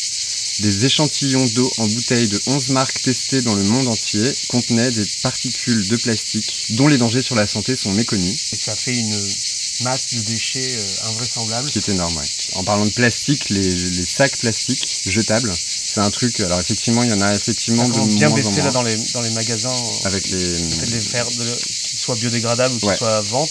des 0.62 0.84
échantillons 0.86 1.44
d'eau 1.54 1.70
en 1.78 1.86
bouteille 1.86 2.28
de 2.28 2.40
11 2.46 2.70
marques 2.70 3.02
testées 3.02 3.42
dans 3.42 3.54
le 3.54 3.62
monde 3.64 3.86
entier 3.88 4.32
contenaient 4.48 4.90
des 4.90 5.04
particules 5.22 5.86
de 5.88 5.96
plastique 5.96 6.66
dont 6.70 6.88
les 6.88 6.98
dangers 6.98 7.22
sur 7.22 7.34
la 7.36 7.46
santé 7.46 7.76
sont 7.76 7.92
méconnus, 7.92 8.52
Et 8.52 8.56
ça 8.56 8.74
fait 8.74 8.96
une 8.96 9.20
masse 9.82 10.14
de 10.14 10.20
déchets 10.20 10.76
euh, 10.78 11.08
invraisemblable. 11.10 11.70
qui 11.70 11.78
est 11.78 11.88
énorme. 11.90 12.16
ouais. 12.16 12.24
En 12.54 12.64
parlant 12.64 12.86
de 12.86 12.90
plastique, 12.90 13.50
les, 13.50 13.60
les 13.60 14.04
sacs 14.06 14.36
plastiques 14.38 15.02
jetables, 15.06 15.52
c'est 15.96 16.02
un 16.02 16.10
truc. 16.10 16.38
Alors 16.40 16.60
effectivement, 16.60 17.02
il 17.02 17.08
y 17.08 17.12
en 17.14 17.20
a 17.22 17.34
effectivement 17.34 17.82
Ça 17.84 17.88
de 17.88 17.92
commence 17.94 18.08
moins 18.10 18.18
bien 18.18 18.28
en 18.28 18.34
baissé 18.34 18.50
moins 18.50 18.64
là 18.64 18.70
dans 18.72 18.82
les, 18.82 18.96
dans 19.14 19.22
les 19.22 19.30
magasins. 19.30 19.74
avec 20.04 20.28
les. 20.28 20.38
de 20.38 21.00
faire 21.00 21.24
de- 21.26 21.56
qu'ils 21.88 21.98
soient 21.98 22.14
biodégradables 22.16 22.74
ou 22.74 22.78
qu'ils 22.78 22.88
Ouais. 22.90 22.96
soient 22.98 23.16
à 23.16 23.22
vente, 23.22 23.48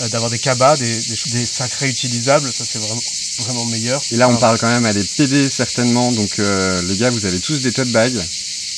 euh, 0.00 0.08
d'avoir 0.08 0.28
des 0.28 0.40
cabas, 0.40 0.76
des, 0.76 0.84
des, 0.92 1.46
sacs 1.46 1.72
réutilisables, 1.74 2.50
ça 2.52 2.64
c'est 2.68 2.80
vraiment, 2.80 3.00
vraiment 3.46 3.64
meilleur. 3.66 4.02
Et 4.10 4.16
là, 4.16 4.28
on 4.28 4.36
parle 4.38 4.58
quand 4.58 4.66
même 4.66 4.84
à 4.86 4.92
des 4.92 5.04
PD 5.04 5.48
certainement. 5.48 6.10
Donc 6.10 6.30
euh, 6.40 6.82
les 6.88 6.96
gars, 6.96 7.10
vous 7.10 7.26
avez 7.26 7.38
tous 7.38 7.60
des 7.60 7.70
tote 7.72 7.92
bags, 7.92 8.16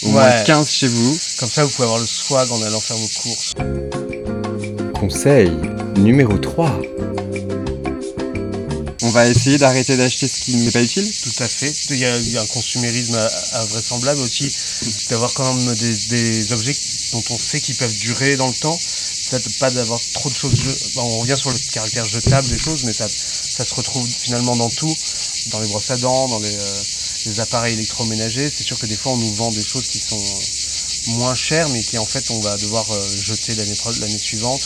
au 0.03 0.07
Ouais. 0.09 0.13
moins 0.13 0.43
15 0.43 0.71
chez 0.71 0.89
vous. 0.89 1.19
Comme 1.39 1.51
ça, 1.51 1.65
vous 1.65 1.71
pouvez 1.71 1.85
avoir 1.85 2.01
le 2.01 2.07
swag 2.07 2.51
en 2.53 2.63
allant 2.65 2.81
faire 2.81 2.99
vos 2.99 3.09
courses. 3.23 3.53
Conseil 5.01 5.51
numéro 5.97 6.37
3. 6.37 6.83
On 9.17 9.21
va 9.21 9.29
essayer 9.31 9.57
d'arrêter 9.57 9.97
d'acheter 9.97 10.29
ce 10.29 10.41
qui 10.43 10.55
nous 10.57 10.69
est 10.69 10.73
pas 10.73 10.83
utile. 10.83 11.11
Tout 11.23 11.43
à 11.43 11.49
fait. 11.49 11.73
Il 11.89 11.97
y 11.97 12.05
a, 12.05 12.15
il 12.19 12.33
y 12.33 12.37
a 12.37 12.43
un 12.43 12.47
consumérisme 12.47 13.17
invraisemblable 13.55 14.21
aussi, 14.21 14.47
d'avoir 15.09 15.33
quand 15.33 15.55
même 15.55 15.75
des, 15.75 15.95
des 16.11 16.53
objets 16.53 16.77
dont 17.13 17.25
on 17.31 17.39
sait 17.39 17.59
qu'ils 17.63 17.77
peuvent 17.77 17.97
durer 17.97 18.37
dans 18.37 18.47
le 18.47 18.53
temps. 18.53 18.79
Peut-être 19.31 19.59
pas 19.59 19.71
d'avoir 19.71 19.99
trop 20.13 20.29
de 20.29 20.35
choses. 20.35 20.53
on 20.97 21.21
revient 21.21 21.35
sur 21.39 21.51
le 21.51 21.59
caractère 21.73 22.05
jetable 22.05 22.47
des 22.49 22.59
choses, 22.59 22.85
mais 22.85 22.93
ça, 22.93 23.09
ça 23.09 23.65
se 23.65 23.75
retrouve 23.75 24.07
finalement 24.07 24.55
dans 24.55 24.69
tout, 24.69 24.95
dans 25.47 25.61
les 25.61 25.69
brosses 25.69 25.93
à 25.93 25.97
dents, 25.97 26.29
dans 26.29 26.39
les, 26.39 26.53
euh, 26.55 26.83
les 27.25 27.41
appareils 27.41 27.73
électroménagers. 27.73 28.51
C'est 28.55 28.65
sûr 28.65 28.79
que 28.79 28.85
des 28.85 28.97
fois 28.99 29.13
on 29.13 29.17
nous 29.17 29.35
vend 29.35 29.51
des 29.51 29.65
choses 29.65 29.87
qui 29.89 29.99
sont 29.99 30.21
euh, 30.21 31.17
moins 31.17 31.35
chères, 31.35 31.71
mais 31.71 31.83
qui 31.83 31.97
en 31.97 32.05
fait 32.05 32.31
on 32.33 32.41
va 32.41 32.55
devoir 32.59 32.85
euh, 32.91 33.17
jeter 33.23 33.55
l'année 33.55 34.19
suivante, 34.19 34.61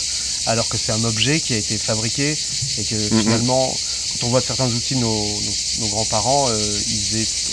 alors 0.47 0.69
que 0.69 0.76
c'est 0.76 0.90
un 0.92 1.04
objet 1.04 1.38
qui 1.38 1.54
a 1.54 1.57
été 1.57 1.78
fabriqué 1.78 2.37
et 2.78 2.85
que 2.85 2.97
Mhm. 3.14 3.23
finalement 3.23 3.76
quand 4.20 4.26
on 4.26 4.30
voit 4.30 4.40
certains 4.40 4.66
outils 4.68 4.94
de 4.96 5.00
nos, 5.00 5.06
nos- 5.08 5.80
nos 5.80 5.88
grands-parents, 5.88 6.48
euh, 6.50 6.78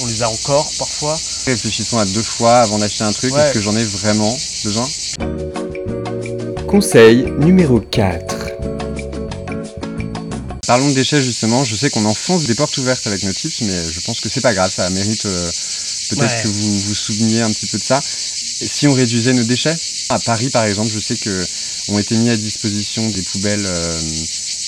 on 0.02 0.06
les 0.08 0.24
a 0.24 0.30
encore 0.30 0.70
parfois. 0.78 1.18
Réfléchissons 1.46 1.98
à 1.98 2.06
deux 2.06 2.22
fois 2.24 2.58
avant 2.60 2.78
d'acheter 2.78 3.04
un 3.04 3.12
truc. 3.14 3.34
Ouais. 3.34 3.42
Est-ce 3.42 3.54
que 3.54 3.62
j'en 3.62 3.76
ai 3.76 3.84
vraiment 3.84 4.38
besoin? 4.64 4.88
Conseil 6.68 7.26
numéro 7.40 7.80
4. 7.80 8.36
Parlons 10.68 10.90
de 10.90 10.94
déchets 10.96 11.22
justement. 11.22 11.64
Je 11.64 11.76
sais 11.76 11.90
qu'on 11.90 12.04
enfonce 12.06 12.44
des 12.44 12.56
portes 12.56 12.76
ouvertes 12.78 13.08
avec 13.08 13.24
nos 13.24 13.32
tips, 13.32 13.62
mais 13.62 13.92
je 13.92 14.00
pense 14.02 14.20
que 14.20 14.28
c'est 14.28 14.42
pas 14.42 14.54
grave. 14.54 14.72
Ça 14.74 14.90
mérite 14.90 15.26
euh, 15.26 15.52
peut-être 16.10 16.22
Ouais. 16.36 16.42
que 16.44 16.48
vous 16.50 16.80
vous 16.82 16.96
souveniez 16.96 17.42
un 17.42 17.52
petit 17.52 17.68
peu 17.68 17.78
de 17.78 17.84
ça. 17.84 18.00
Et 18.60 18.68
si 18.68 18.88
on 18.88 18.94
réduisait 18.94 19.34
nos 19.34 19.44
déchets? 19.44 19.76
À 20.10 20.20
Paris, 20.20 20.50
par 20.50 20.66
exemple, 20.66 20.90
je 20.94 21.00
sais 21.00 21.16
que 21.16 21.46
ont 21.90 22.00
été 22.00 22.16
mis 22.18 22.30
à 22.30 22.36
disposition 22.36 23.08
des 23.12 23.22
poubelles 23.22 23.66
euh, 23.66 24.00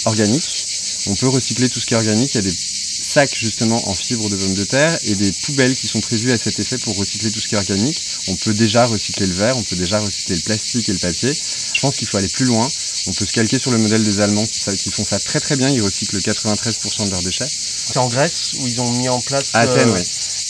organiques. 0.06 0.59
On 1.08 1.16
peut 1.16 1.30
recycler 1.30 1.70
tout 1.70 1.80
ce 1.80 1.86
qui 1.86 1.94
est 1.94 1.98
organique. 1.98 2.34
Il 2.34 2.38
y 2.38 2.40
a 2.40 2.44
des 2.44 2.54
sacs 2.54 3.36
justement 3.36 3.90
en 3.90 3.94
fibre 3.96 4.30
de 4.30 4.36
pommes 4.36 4.54
de 4.54 4.64
terre 4.64 4.98
et 5.04 5.16
des 5.16 5.32
poubelles 5.32 5.76
qui 5.76 5.88
sont 5.88 6.00
prévues 6.02 6.32
à 6.32 6.38
cet 6.38 6.60
effet 6.60 6.78
pour 6.78 6.96
recycler 6.98 7.32
tout 7.32 7.40
ce 7.40 7.48
qui 7.48 7.56
est 7.56 7.58
organique. 7.58 8.00
On 8.28 8.36
peut 8.36 8.54
déjà 8.54 8.86
recycler 8.86 9.26
le 9.28 9.34
verre, 9.34 9.58
on 9.58 9.64
peut 9.64 9.76
déjà 9.76 10.00
recycler 10.00 10.36
le 10.36 10.42
plastique 10.42 10.90
et 10.90 10.94
le 10.94 11.00
papier. 11.00 11.34
Je 11.74 11.80
pense 11.82 11.96
qu'il 11.96 12.08
faut 12.08 12.18
aller 12.18 12.28
plus 12.28 12.46
loin. 12.46 12.70
On 13.08 13.14
peut 13.14 13.26
se 13.26 13.32
calquer 13.32 13.58
sur 13.58 13.72
le 13.72 13.78
modèle 13.78 14.04
des 14.04 14.20
Allemands 14.20 14.46
qui, 14.46 14.60
font 14.92 15.04
ça 15.04 15.20
très 15.20 15.40
très 15.40 15.56
bien. 15.56 15.70
Ils 15.70 15.82
recyclent 15.82 16.18
93% 16.20 17.06
de 17.06 17.12
leurs 17.12 17.24
déchets. 17.24 17.48
C'est 17.50 17.98
en 17.98 18.08
Grèce 18.10 18.54
où 18.60 18.68
ils 18.68 18.82
ont 18.82 18.92
mis 18.94 19.10
en 19.10 19.20
place 19.22 19.52
À 19.54 19.62
Athènes, 19.62 19.90
euh, 19.90 19.94
oui. 19.94 20.02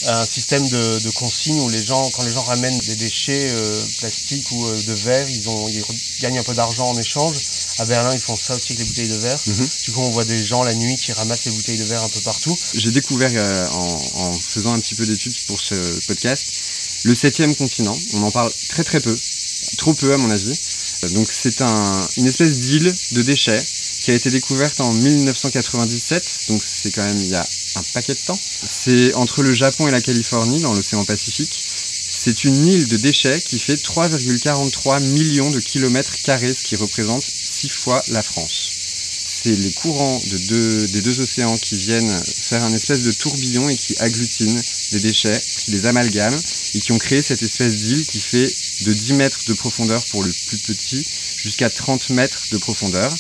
un 0.07 0.25
système 0.25 0.67
de, 0.67 0.99
de 0.99 1.09
consigne 1.11 1.61
où 1.61 1.69
les 1.69 1.85
gens, 1.85 2.09
quand 2.11 2.23
les 2.23 2.31
gens 2.33 2.43
ramènent 2.43 2.77
des 2.79 2.95
déchets 2.95 3.51
euh, 3.51 3.81
plastiques 3.99 4.51
ou 4.51 4.65
euh, 4.67 4.81
de 4.83 4.93
verre, 4.93 5.29
ils, 5.29 5.47
ont, 5.49 5.69
ils 5.69 5.79
re- 5.81 6.21
gagnent 6.21 6.39
un 6.39 6.43
peu 6.43 6.53
d'argent 6.55 6.89
en 6.89 6.97
échange. 6.97 7.35
À 7.79 7.85
Berlin, 7.85 8.13
ils 8.13 8.19
font 8.19 8.35
ça 8.35 8.55
aussi 8.55 8.73
avec 8.73 8.79
les 8.79 8.85
bouteilles 8.85 9.07
de 9.07 9.15
verre. 9.15 9.39
Mhm. 9.47 9.67
Du 9.85 9.91
coup, 9.91 10.01
on 10.01 10.09
voit 10.11 10.25
des 10.25 10.43
gens 10.43 10.63
la 10.63 10.75
nuit 10.75 10.95
qui 10.97 11.11
ramassent 11.13 11.45
les 11.45 11.51
bouteilles 11.51 11.77
de 11.77 11.85
verre 11.85 12.03
un 12.03 12.09
peu 12.09 12.19
partout. 12.21 12.55
J'ai 12.75 12.91
découvert 12.91 13.31
euh, 13.33 13.67
en, 13.69 14.01
en 14.15 14.33
faisant 14.33 14.73
un 14.73 14.79
petit 14.79 14.95
peu 14.95 15.05
d'études 15.05 15.35
pour 15.47 15.59
ce 15.59 15.75
podcast 16.07 16.43
le 17.03 17.15
septième 17.15 17.55
continent. 17.55 17.97
On 18.15 18.23
en 18.23 18.31
parle 18.31 18.51
très 18.69 18.83
très 18.83 18.99
peu, 18.99 19.17
trop 19.77 19.93
peu 19.93 20.13
à 20.13 20.17
mon 20.17 20.29
avis. 20.29 20.53
Euh, 21.03 21.09
Donc 21.09 21.27
c'est 21.31 21.61
un, 21.61 22.07
une 22.17 22.27
espèce 22.27 22.59
d'île 22.59 22.93
de 23.11 23.21
déchets 23.21 23.63
qui 24.01 24.11
a 24.11 24.13
été 24.13 24.29
découverte 24.29 24.79
en 24.81 24.91
1997. 24.93 26.23
Donc 26.49 26.61
c'est 26.65 26.91
quand 26.91 27.03
même 27.03 27.17
il 27.17 27.29
y 27.29 27.35
a 27.35 27.45
un 27.75 27.83
paquet 27.93 28.13
de 28.13 28.19
temps. 28.19 28.39
C'est 28.67 29.13
entre 29.13 29.41
le 29.43 29.53
Japon 29.53 29.87
et 29.87 29.91
la 29.91 30.01
Californie 30.01 30.59
dans 30.61 30.73
l'océan 30.73 31.05
Pacifique. 31.05 31.58
C'est 32.21 32.43
une 32.43 32.67
île 32.67 32.85
de 32.89 32.97
déchets 32.97 33.39
qui 33.39 33.59
fait 33.59 33.81
3,43 33.81 35.01
millions 35.13 35.51
de 35.51 35.59
kilomètres 35.61 36.21
carrés, 36.21 36.53
ce 36.53 36.63
qui 36.63 36.75
représente 36.75 37.23
six 37.23 37.69
fois 37.69 38.03
la 38.09 38.21
France 38.21 38.79
c'est 39.41 39.55
les 39.55 39.71
courants 39.71 40.19
des 40.25 41.01
deux 41.01 41.19
océans 41.21 41.55
qui 41.57 41.77
viennent 41.77 42.21
faire 42.25 42.61
un 42.63 42.73
espèce 42.73 43.03
de 43.03 43.11
tourbillon 43.11 43.69
et 43.69 43.77
qui 43.77 43.95
agglutinent 43.99 44.59
des 44.91 44.99
déchets, 44.99 45.39
qui 45.59 45.71
les 45.71 45.85
amalgament 45.85 46.37
et 46.73 46.79
qui 46.79 46.91
ont 46.91 46.97
créé 46.97 47.21
cette 47.21 47.41
espèce 47.41 47.77
d'île 47.77 48.05
qui 48.05 48.19
fait 48.19 48.53
de 48.81 48.91
10 48.91 49.13
mètres 49.13 49.39
de 49.47 49.53
profondeur 49.53 50.03
pour 50.11 50.23
le 50.23 50.33
plus 50.47 50.57
petit 50.57 51.05
jusqu'à 51.37 51.69
30 51.69 52.09
mètres 52.09 52.47
de 52.51 52.57
profondeur. 52.57 53.13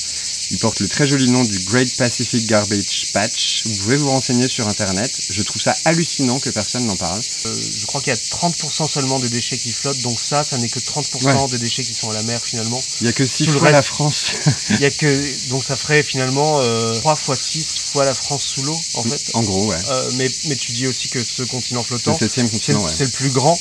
Il 0.51 0.57
porte 0.57 0.79
le 0.79 0.87
très 0.87 1.05
joli 1.07 1.29
nom 1.29 1.43
du 1.43 1.59
Great 1.59 1.95
Pacific 1.97 2.45
Garbage 2.47 3.11
Patch. 3.13 3.63
Vous 3.65 3.75
pouvez 3.83 3.97
vous 3.97 4.09
renseigner 4.09 4.47
sur 4.47 4.67
internet. 4.67 5.11
Je 5.29 5.43
trouve 5.43 5.61
ça 5.61 5.75
hallucinant 5.85 6.39
que 6.39 6.49
personne 6.49 6.85
n'en 6.85 6.95
parle. 6.95 7.19
Euh, 7.45 7.55
je 7.77 7.85
crois 7.85 8.01
qu'il 8.01 8.11
y 8.11 8.15
a 8.15 8.19
30% 8.19 8.87
seulement 8.87 9.19
des 9.19 9.29
déchets 9.29 9.57
qui 9.57 9.71
flottent, 9.71 10.01
donc 10.01 10.19
ça, 10.19 10.43
ça 10.43 10.57
n'est 10.57 10.69
que 10.69 10.79
30% 10.79 11.25
Ouais. 11.25 11.49
des 11.51 11.59
déchets 11.59 11.83
qui 11.83 11.93
sont 11.93 12.09
à 12.09 12.13
la 12.13 12.23
mer 12.23 12.41
finalement. 12.43 12.81
Il 13.01 13.03
n'y 13.03 13.09
a 13.09 13.13
que 13.13 13.25
6 13.25 13.45
Tout 13.45 13.51
le 13.53 13.59
fois 13.59 13.67
reste- 13.67 13.73
la 13.75 13.81
France. 13.83 14.25
Il 14.71 14.79
y 14.81 14.85
a 14.85 14.91
que 14.91 15.49
donc 15.49 15.63
ça 15.63 15.75
ferait 15.75 16.01
finalement 16.03 16.59
euh, 16.61 16.93
3 16.99 17.15
fois 17.15 17.35
6 17.35 17.65
fois 17.91 18.05
la 18.05 18.13
France 18.15 18.43
sous 18.55 18.63
l'eau 18.63 18.79
en 18.95 19.03
fait. 19.03 19.31
en 19.35 19.41
gros, 19.41 19.65
ouais. 19.67 19.77
Euh, 19.89 20.09
mais, 20.15 20.29
mais 20.45 20.55
tu 20.55 20.71
dis 20.71 20.87
aussi 20.87 21.09
que 21.09 21.23
ce 21.23 21.43
continent 21.43 21.83
flottant, 21.83 22.17
c'est 22.19 22.49
continent, 22.49 22.79
le, 22.79 22.85
ouais. 22.85 22.91
c'est 22.95 23.05
le 23.05 23.11
plus 23.11 23.29
grand, 23.29 23.57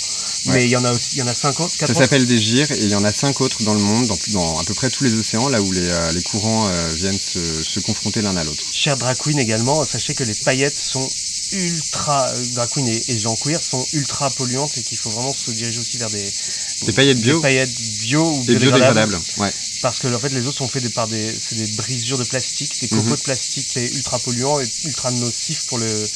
Ouais. 0.47 0.55
mais 0.55 0.65
il 0.65 0.71
y 0.71 0.77
en 0.77 0.85
a 0.85 0.93
aussi, 0.93 1.09
il 1.15 1.19
y 1.19 1.23
en 1.23 1.27
a 1.27 1.35
5 1.35 1.59
autres, 1.61 1.77
4 1.77 1.89
Ça 1.89 1.95
s'appelle 1.95 2.25
des 2.27 2.39
gyres 2.39 2.71
et 2.71 2.79
il 2.85 2.91
y 2.91 2.95
en 2.95 3.05
a 3.05 3.13
cinq 3.13 3.41
autres 3.41 3.63
dans 3.65 3.75
le 3.75 3.81
monde, 3.81 4.07
dans, 4.07 4.19
dans 4.29 4.59
à 4.61 4.65
peu 4.65 4.73
près 4.75 4.89
tous 4.89 5.03
les 5.05 5.15
océans, 5.15 5.49
là 5.49 5.61
où 5.61 5.73
les, 5.73 5.81
euh, 5.89 6.13
les 6.13 6.23
courants 6.23 6.69
euh, 6.69 6.78
viennent 6.95 7.19
se, 7.19 7.63
se 7.63 7.81
confronter 7.81 8.23
l'un 8.23 8.37
à 8.37 8.45
l'autre. 8.45 8.65
Cher 8.73 8.97
drag 8.97 9.17
queen 9.17 9.39
également, 9.39 9.85
sachez 9.85 10.15
que 10.15 10.25
les 10.25 10.35
paillettes 10.35 10.79
sont 10.79 11.09
ultra, 11.53 12.29
euh, 12.29 12.45
drag 12.55 12.69
queen 12.71 12.89
et, 12.89 13.03
et 13.09 13.19
gens 13.19 13.37
queer 13.37 13.63
sont 13.63 13.87
ultra 13.93 14.31
polluantes 14.31 14.77
et 14.79 14.83
qu'il 14.83 14.99
faut 14.99 15.11
vraiment 15.11 15.33
se 15.33 15.51
diriger 15.51 15.81
aussi 15.81 15.97
vers 15.97 16.11
des, 16.11 16.31
Des 16.85 16.93
paillettes 16.93 17.21
bio 17.21 17.37
des 17.37 17.43
paillettes 17.43 17.81
bio 17.81 18.33
ou 18.33 18.43
biodégradables. 18.45 19.19
Ouais. 19.39 19.53
Parce 19.81 19.99
que 19.99 20.09
en 20.09 20.19
fait 20.19 20.29
les 20.31 20.47
autres 20.47 20.59
sont 20.59 20.69
faits 20.69 20.83
des- 20.83 20.91
par 20.91 21.07
des, 21.09 21.35
c'est 21.39 21.55
des 21.55 21.67
brisures 21.69 22.19
de 22.19 22.25
plastique, 22.25 22.73
des 22.81 22.89
copeaux 22.89 23.05
Mhm. 23.05 23.17
de 23.17 23.23
plastique, 23.23 23.67
c'est 23.73 23.87
ultra 23.87 24.19
polluant 24.19 24.61
et 24.61 24.67
ultra 24.85 25.11
nocif 25.11 25.63
pour 25.65 25.79
le 25.79 26.11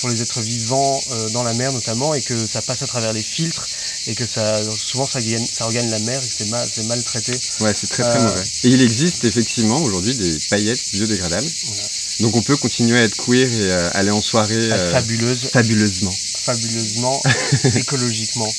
pour 0.00 0.08
les 0.08 0.22
êtres 0.22 0.40
vivants 0.40 1.00
euh, 1.12 1.28
dans 1.30 1.42
la 1.42 1.52
mer 1.54 1.72
notamment 1.72 2.14
et 2.14 2.22
que 2.22 2.46
ça 2.46 2.62
passe 2.62 2.82
à 2.82 2.86
travers 2.86 3.12
les 3.12 3.22
filtres 3.22 3.66
et 4.06 4.14
que 4.14 4.26
ça 4.26 4.60
souvent 4.76 5.06
ça 5.06 5.20
gagne 5.20 5.46
ça 5.46 5.66
regagne 5.66 5.90
la 5.90 5.98
mer 6.00 6.20
et 6.22 6.26
que 6.26 6.34
c'est 6.36 6.48
mal 6.48 6.68
c'est 6.72 6.84
mal 6.84 7.02
traité. 7.04 7.32
Ouais, 7.60 7.72
c'est 7.74 7.88
très 7.88 8.02
très 8.02 8.18
Euh, 8.18 8.24
mauvais. 8.28 8.42
Et 8.64 8.68
il 8.68 8.82
existe 8.82 9.24
effectivement 9.24 9.80
aujourd'hui 9.82 10.14
des 10.16 10.38
paillettes 10.48 10.92
biodégradables. 10.92 11.46
Voilà. 11.66 11.82
Donc 12.20 12.36
on 12.36 12.42
peut 12.42 12.56
continuer 12.56 12.98
à 12.98 13.02
être 13.04 13.16
queer 13.24 13.46
et 13.52 13.70
euh, 13.72 13.90
aller 13.94 14.10
en 14.10 14.20
soirée 14.20 14.54
euh, 14.72 14.90
Fabuleuse, 14.92 15.48
fabuleusement. 15.52 16.10
fabuleusement, 16.44 17.22
écologiquement. 17.76 18.52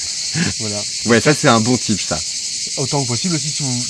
Voilà. 0.60 0.82
Ouais, 1.08 1.22
ça 1.22 1.34
c'est 1.34 1.48
un 1.50 1.60
bon 1.60 1.78
type 1.78 2.00
ça. 2.02 2.18
Autant 2.78 3.04
que 3.04 3.08
possible 3.08 3.36
aussi 3.36 3.50
si 3.50 3.64
vous 3.64 3.84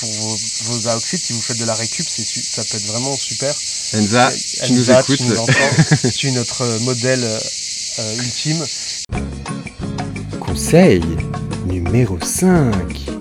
pour 0.00 0.12
vos, 0.12 0.38
vos 0.64 0.88
outfits 0.88 1.18
si 1.18 1.32
vous 1.32 1.40
faites 1.40 1.58
de 1.58 1.64
la 1.64 1.74
récup 1.74 2.06
ça 2.06 2.64
peut 2.64 2.76
être 2.76 2.86
vraiment 2.86 3.16
super. 3.16 3.54
Enza, 3.94 4.30
tu 4.64 4.72
nous 4.72 4.90
écoutes. 4.90 5.16
Tu, 5.16 5.22
nous 5.24 5.38
entends. 5.38 6.08
tu 6.16 6.28
es 6.28 6.32
notre 6.32 6.64
modèle 6.80 7.24
euh, 7.24 8.16
ultime. 8.16 8.64
Conseil 10.40 11.00
numéro 11.66 12.18
5. 12.20 13.18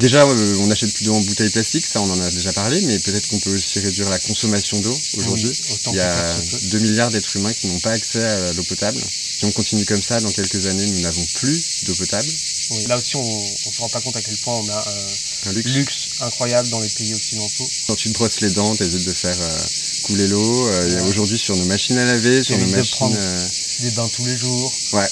Déjà, 0.00 0.24
euh, 0.24 0.56
on 0.60 0.66
n'achète 0.68 0.94
plus 0.94 1.04
d'eau 1.04 1.14
en 1.14 1.20
bouteille 1.20 1.50
plastique, 1.50 1.84
ça 1.84 2.00
on 2.00 2.10
en 2.10 2.20
a 2.20 2.30
déjà 2.30 2.54
parlé, 2.54 2.80
mais 2.80 2.98
peut-être 2.98 3.28
qu'on 3.28 3.38
peut 3.38 3.54
aussi 3.54 3.80
réduire 3.80 4.08
la 4.08 4.18
consommation 4.18 4.80
d'eau 4.80 4.98
aujourd'hui. 5.18 5.48
Oui, 5.48 5.76
Il 5.88 5.94
y 5.96 6.00
a 6.00 6.10
faire 6.10 6.42
se 6.42 6.50
peut. 6.56 6.70
2 6.70 6.78
milliards 6.78 7.10
d'êtres 7.10 7.36
humains 7.36 7.52
qui 7.52 7.66
n'ont 7.66 7.78
pas 7.80 7.92
accès 7.92 8.24
à 8.24 8.52
l'eau 8.54 8.62
potable. 8.62 8.98
Si 8.98 9.44
on 9.44 9.52
continue 9.52 9.84
comme 9.84 10.00
ça, 10.00 10.18
dans 10.20 10.32
quelques 10.32 10.66
années, 10.66 10.86
nous 10.86 11.00
n'avons 11.00 11.26
plus 11.34 11.84
d'eau 11.84 11.94
potable. 11.94 12.28
Oui, 12.70 12.84
Là 12.86 12.96
aussi, 12.96 13.16
on 13.16 13.22
ne 13.24 13.72
se 13.72 13.80
rend 13.80 13.88
pas 13.88 14.00
compte 14.00 14.16
à 14.16 14.22
quel 14.22 14.36
point 14.38 14.54
on 14.54 14.68
a 14.68 14.78
un 14.78 15.50
Un 15.50 15.52
luxe. 15.52 15.72
luxe 15.74 16.08
incroyable 16.20 16.68
dans 16.68 16.80
les 16.80 16.88
pays 16.88 17.12
occidentaux. 17.14 17.68
Quand 17.88 17.96
tu 17.96 18.08
te 18.08 18.14
brosses 18.14 18.40
les 18.42 18.50
dents, 18.50 18.74
t'hésites 18.76 19.04
de 19.06 19.12
faire 19.12 19.36
euh, 19.40 19.58
couler 20.04 20.28
l'eau. 20.28 20.68
Euh, 20.68 21.04
Aujourd'hui, 21.08 21.38
sur 21.38 21.56
nos 21.56 21.64
machines 21.64 21.98
à 21.98 22.04
laver, 22.04 22.42
sur 22.44 22.56
nos 22.58 22.66
de 22.66 22.70
machines... 22.70 22.96
prendre- 22.96 23.16
euh, 23.18 23.48
Des 23.80 23.90
bains 23.90 24.08
tous 24.14 24.24
les 24.24 24.36
jours. 24.36 24.72
Ouais. 24.92 25.08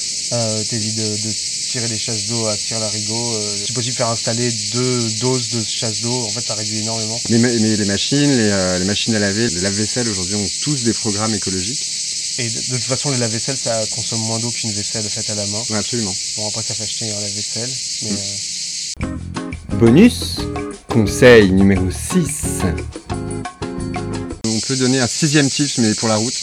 T'évites 0.68 0.94
de, 0.96 1.02
de 1.16 1.32
tirer 1.70 1.88
des 1.88 1.98
chasses 1.98 2.26
d'eau 2.26 2.46
à 2.46 2.56
tir 2.56 2.78
larigot. 2.78 3.40
Si 3.64 3.72
possible, 3.72 3.96
faire 3.96 4.08
installer 4.10 4.50
deux 4.72 5.10
doses 5.20 5.48
de 5.48 5.64
chasse 5.64 6.00
d'eau. 6.02 6.12
En 6.26 6.30
fait, 6.30 6.40
ça 6.46 6.54
réduit 6.54 6.78
énormément. 6.78 7.18
Mais, 7.30 7.38
mais 7.38 7.76
les 7.76 7.84
machines, 7.86 8.30
les, 8.36 8.78
les 8.78 8.84
machines 8.84 9.14
à 9.14 9.18
laver, 9.18 9.48
les 9.48 9.60
lave-vaisselle 9.62 10.08
aujourd'hui 10.08 10.36
ont 10.36 10.50
tous 10.62 10.84
des 10.84 10.92
programmes 10.94 11.34
écologiques. 11.34 11.86
Et 12.38 12.48
de, 12.48 12.54
de 12.54 12.76
toute 12.76 12.84
façon, 12.84 13.10
les 13.10 13.18
lave-vaisselle, 13.18 13.56
ça 13.56 13.84
consomme 13.94 14.20
moins 14.20 14.38
d'eau 14.38 14.50
qu'une 14.50 14.70
vaisselle 14.72 15.02
faite 15.04 15.28
à 15.30 15.34
la 15.34 15.46
main. 15.46 15.62
Ouais, 15.70 15.76
absolument. 15.78 16.14
Bon, 16.36 16.48
après, 16.48 16.62
ça 16.62 16.74
fait 16.74 16.84
acheter 16.84 17.10
un 17.10 17.20
lave-vaisselle. 17.20 17.70
Mais 18.02 18.10
Mm. 18.10 18.16
euh, 19.74 19.76
Bonus. 19.78 20.36
Conseil 20.88 21.50
numéro 21.50 21.88
6. 21.90 22.62
On 24.46 24.60
peut 24.66 24.76
donner 24.76 25.00
un 25.00 25.06
sixième 25.06 25.48
tips, 25.48 25.78
mais 25.78 25.94
pour 25.94 26.08
la 26.08 26.16
route. 26.16 26.34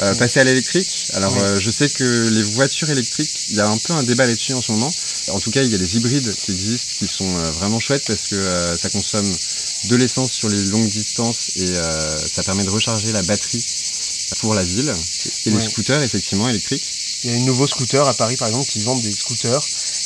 Euh, 0.00 0.12
Oui. 0.12 0.18
passer 0.18 0.40
à 0.40 0.44
l'électrique. 0.44 0.88
Alors, 1.14 1.32
Oui. 1.34 1.40
euh, 1.42 1.60
je 1.60 1.70
sais 1.70 1.88
que 1.88 2.28
les 2.30 2.42
voitures 2.42 2.88
électriques, 2.88 3.30
il 3.50 3.56
y 3.56 3.60
a 3.60 3.68
un 3.68 3.76
peu 3.76 3.92
un 3.92 4.02
débat 4.02 4.26
là-dessus 4.26 4.54
en 4.54 4.62
ce 4.62 4.72
moment. 4.72 4.90
En 5.28 5.38
tout 5.38 5.50
cas, 5.50 5.62
il 5.62 5.70
y 5.70 5.74
a 5.74 5.78
des 5.78 5.96
hybrides 5.96 6.34
qui 6.34 6.50
existent, 6.50 6.94
qui 6.98 7.06
sont 7.06 7.28
euh, 7.36 7.50
vraiment 7.52 7.78
chouettes 7.78 8.04
parce 8.06 8.28
que 8.28 8.34
euh, 8.36 8.76
ça 8.76 8.88
consomme 8.88 9.30
de 9.90 9.96
l'essence 9.96 10.32
sur 10.32 10.48
les 10.48 10.62
longues 10.64 10.88
distances 10.88 11.50
et 11.56 11.68
euh, 11.68 12.18
ça 12.26 12.42
permet 12.42 12.64
de 12.64 12.70
recharger 12.70 13.12
la 13.12 13.22
batterie 13.22 13.62
pour 14.40 14.54
la 14.54 14.64
ville. 14.64 14.94
Et 15.46 15.50
les 15.50 15.60
scooters, 15.60 16.02
effectivement, 16.02 16.48
électriques. 16.48 16.84
Il 17.24 17.30
y 17.30 17.34
a 17.34 17.36
un 17.36 17.40
nouveau 17.40 17.66
scooter 17.68 18.06
à 18.08 18.14
Paris, 18.14 18.36
par 18.36 18.48
exemple, 18.48 18.68
qui 18.68 18.80
vendent 18.80 19.00
des 19.02 19.12
scooters 19.12 19.64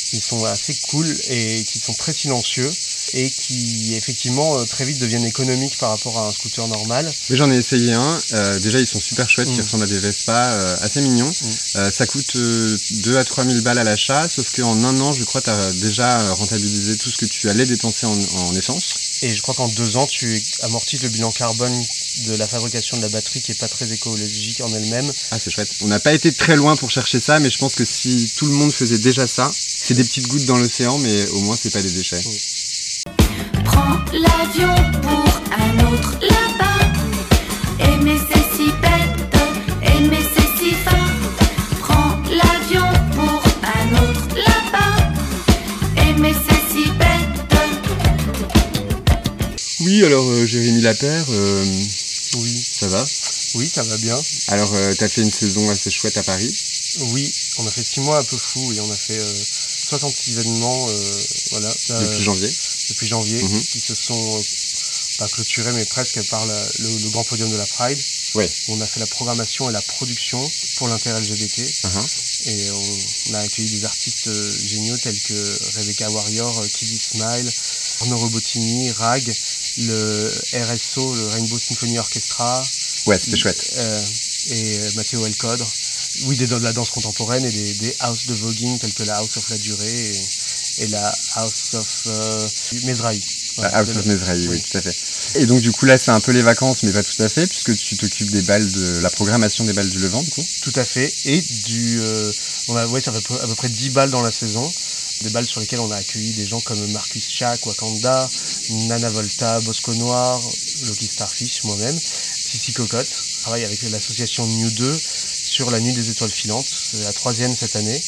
qui 0.09 0.19
sont 0.21 0.45
assez 0.45 0.73
cool 0.89 1.05
et 1.29 1.63
qui 1.63 1.79
sont 1.79 1.93
très 1.93 2.13
silencieux 2.13 2.69
et 3.13 3.29
qui 3.29 3.95
effectivement 3.95 4.57
euh, 4.59 4.65
très 4.65 4.85
vite 4.85 4.99
deviennent 4.99 5.25
économiques 5.25 5.77
par 5.77 5.89
rapport 5.89 6.17
à 6.17 6.27
un 6.27 6.31
scooter 6.31 6.67
normal. 6.67 7.11
Mais 7.29 7.35
j'en 7.37 7.49
ai 7.51 7.55
essayé 7.57 7.93
un. 7.93 8.21
euh, 8.33 8.59
déjà, 8.59 8.79
ils 8.79 8.85
sont 8.87 8.99
super 8.99 9.29
chouettes, 9.29 9.49
qui 9.49 9.59
Mm. 9.59 9.63
ressemblent 9.63 9.83
à 9.83 9.87
des 9.87 9.99
Vespa, 9.99 10.51
euh, 10.53 10.77
assez 10.81 11.01
mignons. 11.01 11.31
Euh, 11.77 11.89
ça 11.89 12.05
coûte 12.05 12.35
euh, 12.35 12.77
2 12.91 13.17
à 13.17 13.23
3 13.23 13.45
000 13.45 13.61
balles 13.61 13.79
à 13.79 13.83
l'achat, 13.83 14.27
sauf 14.29 14.51
qu'en 14.55 14.83
un 14.83 14.99
an, 15.01 15.11
je 15.13 15.23
crois, 15.23 15.41
tu 15.41 15.49
as 15.49 15.71
déjà 15.73 16.33
rentabilisé 16.33 16.97
tout 16.97 17.09
ce 17.09 17.17
que 17.17 17.25
tu 17.25 17.49
allais 17.49 17.65
dépenser 17.65 18.05
en, 18.05 18.17
en 18.35 18.55
essence. 18.55 18.95
Et 19.23 19.33
je 19.33 19.41
crois 19.41 19.55
qu'en 19.55 19.67
deux 19.69 19.97
ans, 19.97 20.05
tu 20.07 20.41
amortis 20.61 20.97
le 20.99 21.09
bilan 21.09 21.31
carbone 21.31 21.83
de 22.25 22.35
la 22.35 22.47
fabrication 22.47 22.97
de 22.97 23.01
la 23.03 23.09
batterie 23.09 23.41
qui 23.41 23.51
est 23.51 23.59
pas 23.59 23.67
très 23.67 23.91
écologique 23.91 24.61
en 24.61 24.73
elle-même. 24.73 25.11
Ah, 25.31 25.39
c'est 25.39 25.49
chouette. 25.51 25.69
On 25.81 25.87
n'a 25.87 25.99
pas 25.99 26.13
été 26.13 26.31
très 26.31 26.55
loin 26.55 26.75
pour 26.75 26.89
chercher 26.89 27.19
ça, 27.19 27.39
mais 27.39 27.49
je 27.49 27.57
pense 27.57 27.75
que 27.75 27.85
si 27.85 28.31
tout 28.37 28.45
le 28.45 28.53
monde 28.53 28.71
faisait 28.71 28.97
déjà 28.97 29.27
ça, 29.27 29.51
c'est 29.53 29.93
des 29.93 30.03
petites 30.03 30.27
gouttes 30.27 30.45
dans 30.45 30.57
l'océan, 30.57 30.97
mais 30.99 31.27
au 31.29 31.41
moins, 31.41 31.55
c'est 31.55 31.71
pas 31.71 31.81
des 31.81 31.91
déchets. 31.91 32.21
Prends 33.65 33.99
l'avion 34.13 34.75
pour 35.01 35.25
un 35.57 35.93
autre 35.93 36.17
là-bas. 36.21 36.81
Aimer 37.79 38.19
c'est 38.31 38.55
si 38.55 38.71
bête, 38.81 39.19
aimer 39.83 40.25
c'est 40.35 40.63
si 40.63 40.71
fin. 40.73 41.07
Prends 41.81 42.17
l'avion 42.29 42.87
pour 43.15 43.43
un 43.63 43.93
autre 44.03 44.27
là-bas. 44.35 44.97
Aimer 46.09 46.35
c'est 46.47 46.73
si 46.73 46.89
bête. 46.91 47.07
Oui, 49.79 50.03
alors 50.03 50.27
euh, 50.27 50.45
Jérémy 50.45 50.81
Lapère, 50.81 51.25
euh, 51.29 51.65
Oui, 52.35 52.63
ça 52.71 52.87
va? 52.87 53.07
Oui, 53.53 53.69
ça 53.69 53.83
va 53.83 53.97
bien. 53.97 54.23
Alors, 54.47 54.73
euh, 54.73 54.93
t'as 54.97 55.09
fait 55.09 55.21
une 55.21 55.31
saison 55.31 55.69
assez 55.69 55.89
chouette 55.89 56.17
à 56.17 56.23
Paris? 56.23 56.53
Oui, 56.99 57.33
on 57.57 57.67
a 57.67 57.71
fait 57.71 57.83
six 57.83 57.99
mois 57.99 58.19
un 58.19 58.23
peu 58.23 58.37
fou 58.37 58.71
et 58.73 58.79
on 58.79 58.89
a 58.91 58.95
fait 58.95 59.17
euh, 59.19 59.33
66 59.87 60.31
événements, 60.31 60.87
euh, 60.89 61.23
voilà, 61.51 61.73
euh, 61.91 62.01
Depuis 62.01 62.23
janvier? 62.23 62.51
depuis 62.89 63.07
janvier, 63.07 63.43
Mhm. 63.43 63.61
qui 63.71 63.79
se 63.79 63.93
sont 63.95 64.39
euh, 64.39 64.41
pas 65.17 65.27
clôturés 65.27 65.71
mais 65.73 65.85
presque 65.85 66.21
par 66.23 66.45
la- 66.45 66.67
le, 66.79 66.89
le 66.97 67.09
grand 67.09 67.23
podium 67.23 67.49
de 67.51 67.55
la 67.57 67.65
Pride. 67.65 67.99
Ouais. 68.35 68.49
On 68.67 68.81
a 68.81 68.87
fait 68.87 68.99
la 68.99 69.07
programmation 69.07 69.69
et 69.69 69.73
la 69.73 69.81
production 69.81 70.51
pour 70.75 70.87
l'inter-LGBT. 70.87 71.59
Uh-huh. 71.83 72.05
Et 72.45 72.69
on, 72.71 72.97
on 73.29 73.33
a 73.33 73.39
accueilli 73.39 73.69
des 73.69 73.83
artistes 73.85 74.29
géniaux 74.63 74.97
tels 74.97 75.19
que 75.21 75.57
Rebecca 75.75 76.09
Warrior, 76.09 76.65
Kiddy 76.73 76.97
Smile, 76.97 77.51
Arnaud 78.01 78.19
Robotini, 78.19 78.91
Rag, 78.91 79.35
le 79.77 80.31
RSO, 80.53 81.15
le 81.15 81.27
Rainbow 81.27 81.57
Symphony 81.59 81.99
Orchestra, 81.99 82.63
Ouais, 83.05 83.17
c'était 83.19 83.37
chouette. 83.37 83.71
euh, 83.77 84.01
et 84.49 84.79
euh, 84.79 84.91
Matteo 84.95 85.25
Elcodre. 85.25 85.67
Oui, 86.23 86.35
des, 86.35 86.47
de 86.47 86.55
la 86.57 86.73
danse 86.73 86.89
contemporaine 86.89 87.45
et 87.45 87.51
des, 87.51 87.73
des 87.75 87.95
house 87.99 88.25
de 88.25 88.33
voguing 88.33 88.79
tels 88.79 88.93
que 88.93 89.03
la 89.03 89.17
House 89.17 89.37
of 89.37 89.49
la 89.49 89.57
Durée 89.57 90.11
et, 90.11 90.83
et 90.83 90.87
la 90.87 91.15
House 91.35 91.73
of 91.75 92.03
euh, 92.07 92.47
Mesrahi. 92.85 93.21
Voilà, 93.55 93.77
House 93.77 93.95
of 93.95 94.05
Mesrahi, 94.05 94.47
oui, 94.47 94.55
oui. 94.57 94.61
tout 94.69 94.77
à 94.77 94.81
fait. 94.81 94.95
Et 95.35 95.45
donc, 95.45 95.61
du 95.61 95.71
coup, 95.71 95.85
là, 95.85 95.97
c'est 95.97 96.11
un 96.11 96.19
peu 96.19 96.31
les 96.31 96.41
vacances, 96.41 96.83
mais 96.83 96.91
pas 96.91 97.03
tout 97.03 97.21
à 97.21 97.29
fait, 97.29 97.45
puisque 97.47 97.75
tu 97.77 97.97
t'occupes 97.97 98.31
des 98.31 98.41
balles 98.43 98.71
de 98.71 98.99
la 98.99 99.09
programmation 99.09 99.63
des 99.65 99.73
balles 99.73 99.89
du 99.89 99.99
Levant, 99.99 100.21
du 100.23 100.29
coup. 100.31 100.43
Tout 100.61 100.73
à 100.75 100.85
fait. 100.85 101.11
Et 101.25 101.41
du, 101.41 101.99
euh, 102.01 102.31
on 102.67 102.75
a, 102.75 102.87
ouais, 102.87 103.01
ça 103.01 103.11
fait 103.11 103.19
à 103.41 103.47
peu 103.47 103.55
près 103.55 103.69
10 103.69 103.89
balles 103.91 104.09
dans 104.11 104.21
la 104.21 104.31
saison. 104.31 104.71
Des 105.21 105.29
balles 105.29 105.47
sur 105.47 105.59
lesquelles 105.59 105.79
on 105.79 105.91
a 105.91 105.97
accueilli 105.97 106.33
des 106.33 106.45
gens 106.45 106.61
comme 106.61 106.85
Marcus 106.91 107.27
Chak, 107.29 107.65
Wakanda, 107.65 108.29
Nana 108.69 109.09
Volta, 109.09 109.61
Bosco 109.61 109.93
Noir, 109.95 110.41
Loki 110.83 111.07
Starfish, 111.07 111.63
moi-même, 111.63 111.99
Sissi 112.43 112.71
Cocotte. 112.73 113.23
Je 113.27 113.41
travaille 113.41 113.65
avec 113.65 113.81
l'association 113.83 114.45
New 114.45 114.69
2 114.69 115.01
sur 115.43 115.71
la 115.71 115.79
Nuit 115.79 115.93
des 115.93 116.09
Étoiles 116.11 116.31
Filantes. 116.31 116.91
La 117.03 117.13
troisième 117.13 117.55
cette 117.55 117.75
année. 117.75 118.03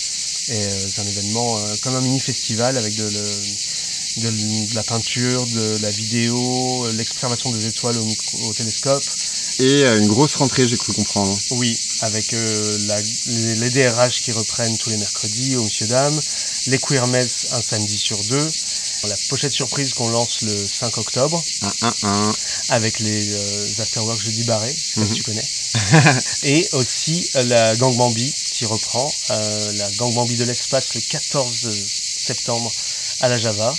Et 0.49 0.51
euh, 0.55 0.87
c'est 0.87 1.01
un 1.01 1.05
événement 1.05 1.57
euh, 1.57 1.75
comme 1.81 1.95
un 1.95 2.01
mini-festival 2.01 2.77
avec 2.77 2.95
de, 2.95 3.09
la 4.73 4.83
peinture, 4.83 5.45
de 5.47 5.77
la 5.81 5.91
vidéo, 5.91 6.85
euh, 6.85 6.91
l'observation 6.91 7.51
des 7.51 7.67
étoiles 7.67 7.97
au, 7.97 8.05
micro- 8.05 8.37
au 8.49 8.53
télescope. 8.53 9.03
Et 9.59 9.85
une 9.85 10.07
grosse 10.07 10.35
rentrée, 10.35 10.67
j'ai 10.67 10.77
cru 10.77 10.93
comprendre. 10.93 11.39
Oui, 11.51 11.77
avec 12.01 12.33
euh, 12.33 12.77
la- 12.87 13.01
les, 13.25 13.55
les 13.55 13.69
DRH 13.69 14.21
qui 14.21 14.31
reprennent 14.31 14.77
tous 14.77 14.89
les 14.89 14.97
mercredis 14.97 15.55
au 15.55 15.63
Monsieur 15.63 15.85
Dame, 15.87 16.21
les 16.67 16.77
Queer 16.77 17.03
un 17.03 17.61
samedi 17.61 17.97
sur 17.97 18.17
deux, 18.25 18.51
la 19.07 19.15
pochette 19.29 19.53
surprise 19.53 19.93
qu'on 19.93 20.09
lance 20.09 20.41
le 20.41 20.67
5 20.67 20.97
octobre, 20.97 21.43
Un, 21.61 21.73
un, 21.83 21.93
un. 22.03 22.31
avec 22.69 22.99
les 22.99 23.29
euh, 23.33 23.67
Afterwork 23.79 24.19
Jeudi 24.21 24.43
Barré, 24.43 24.73
je 24.75 24.83
sais 24.83 24.95
pas 24.95 25.01
Mhm. 25.01 25.07
si 25.07 25.13
tu 25.15 25.23
connais, 25.23 25.43
et 26.43 26.69
aussi 26.73 27.29
euh, 27.35 27.43
la 27.43 27.75
Gang 27.77 27.95
Bambi 27.95 28.33
qui 28.51 28.65
reprend, 28.65 29.11
euh, 29.31 29.71
la 29.73 29.89
Gang 29.91 30.13
Bambi 30.13 30.35
de 30.35 30.43
l'espace 30.43 30.95
le 30.95 31.01
14 31.01 31.69
septembre 31.71 32.71
à 33.21 33.29
la 33.29 33.37
Java. 33.37 33.73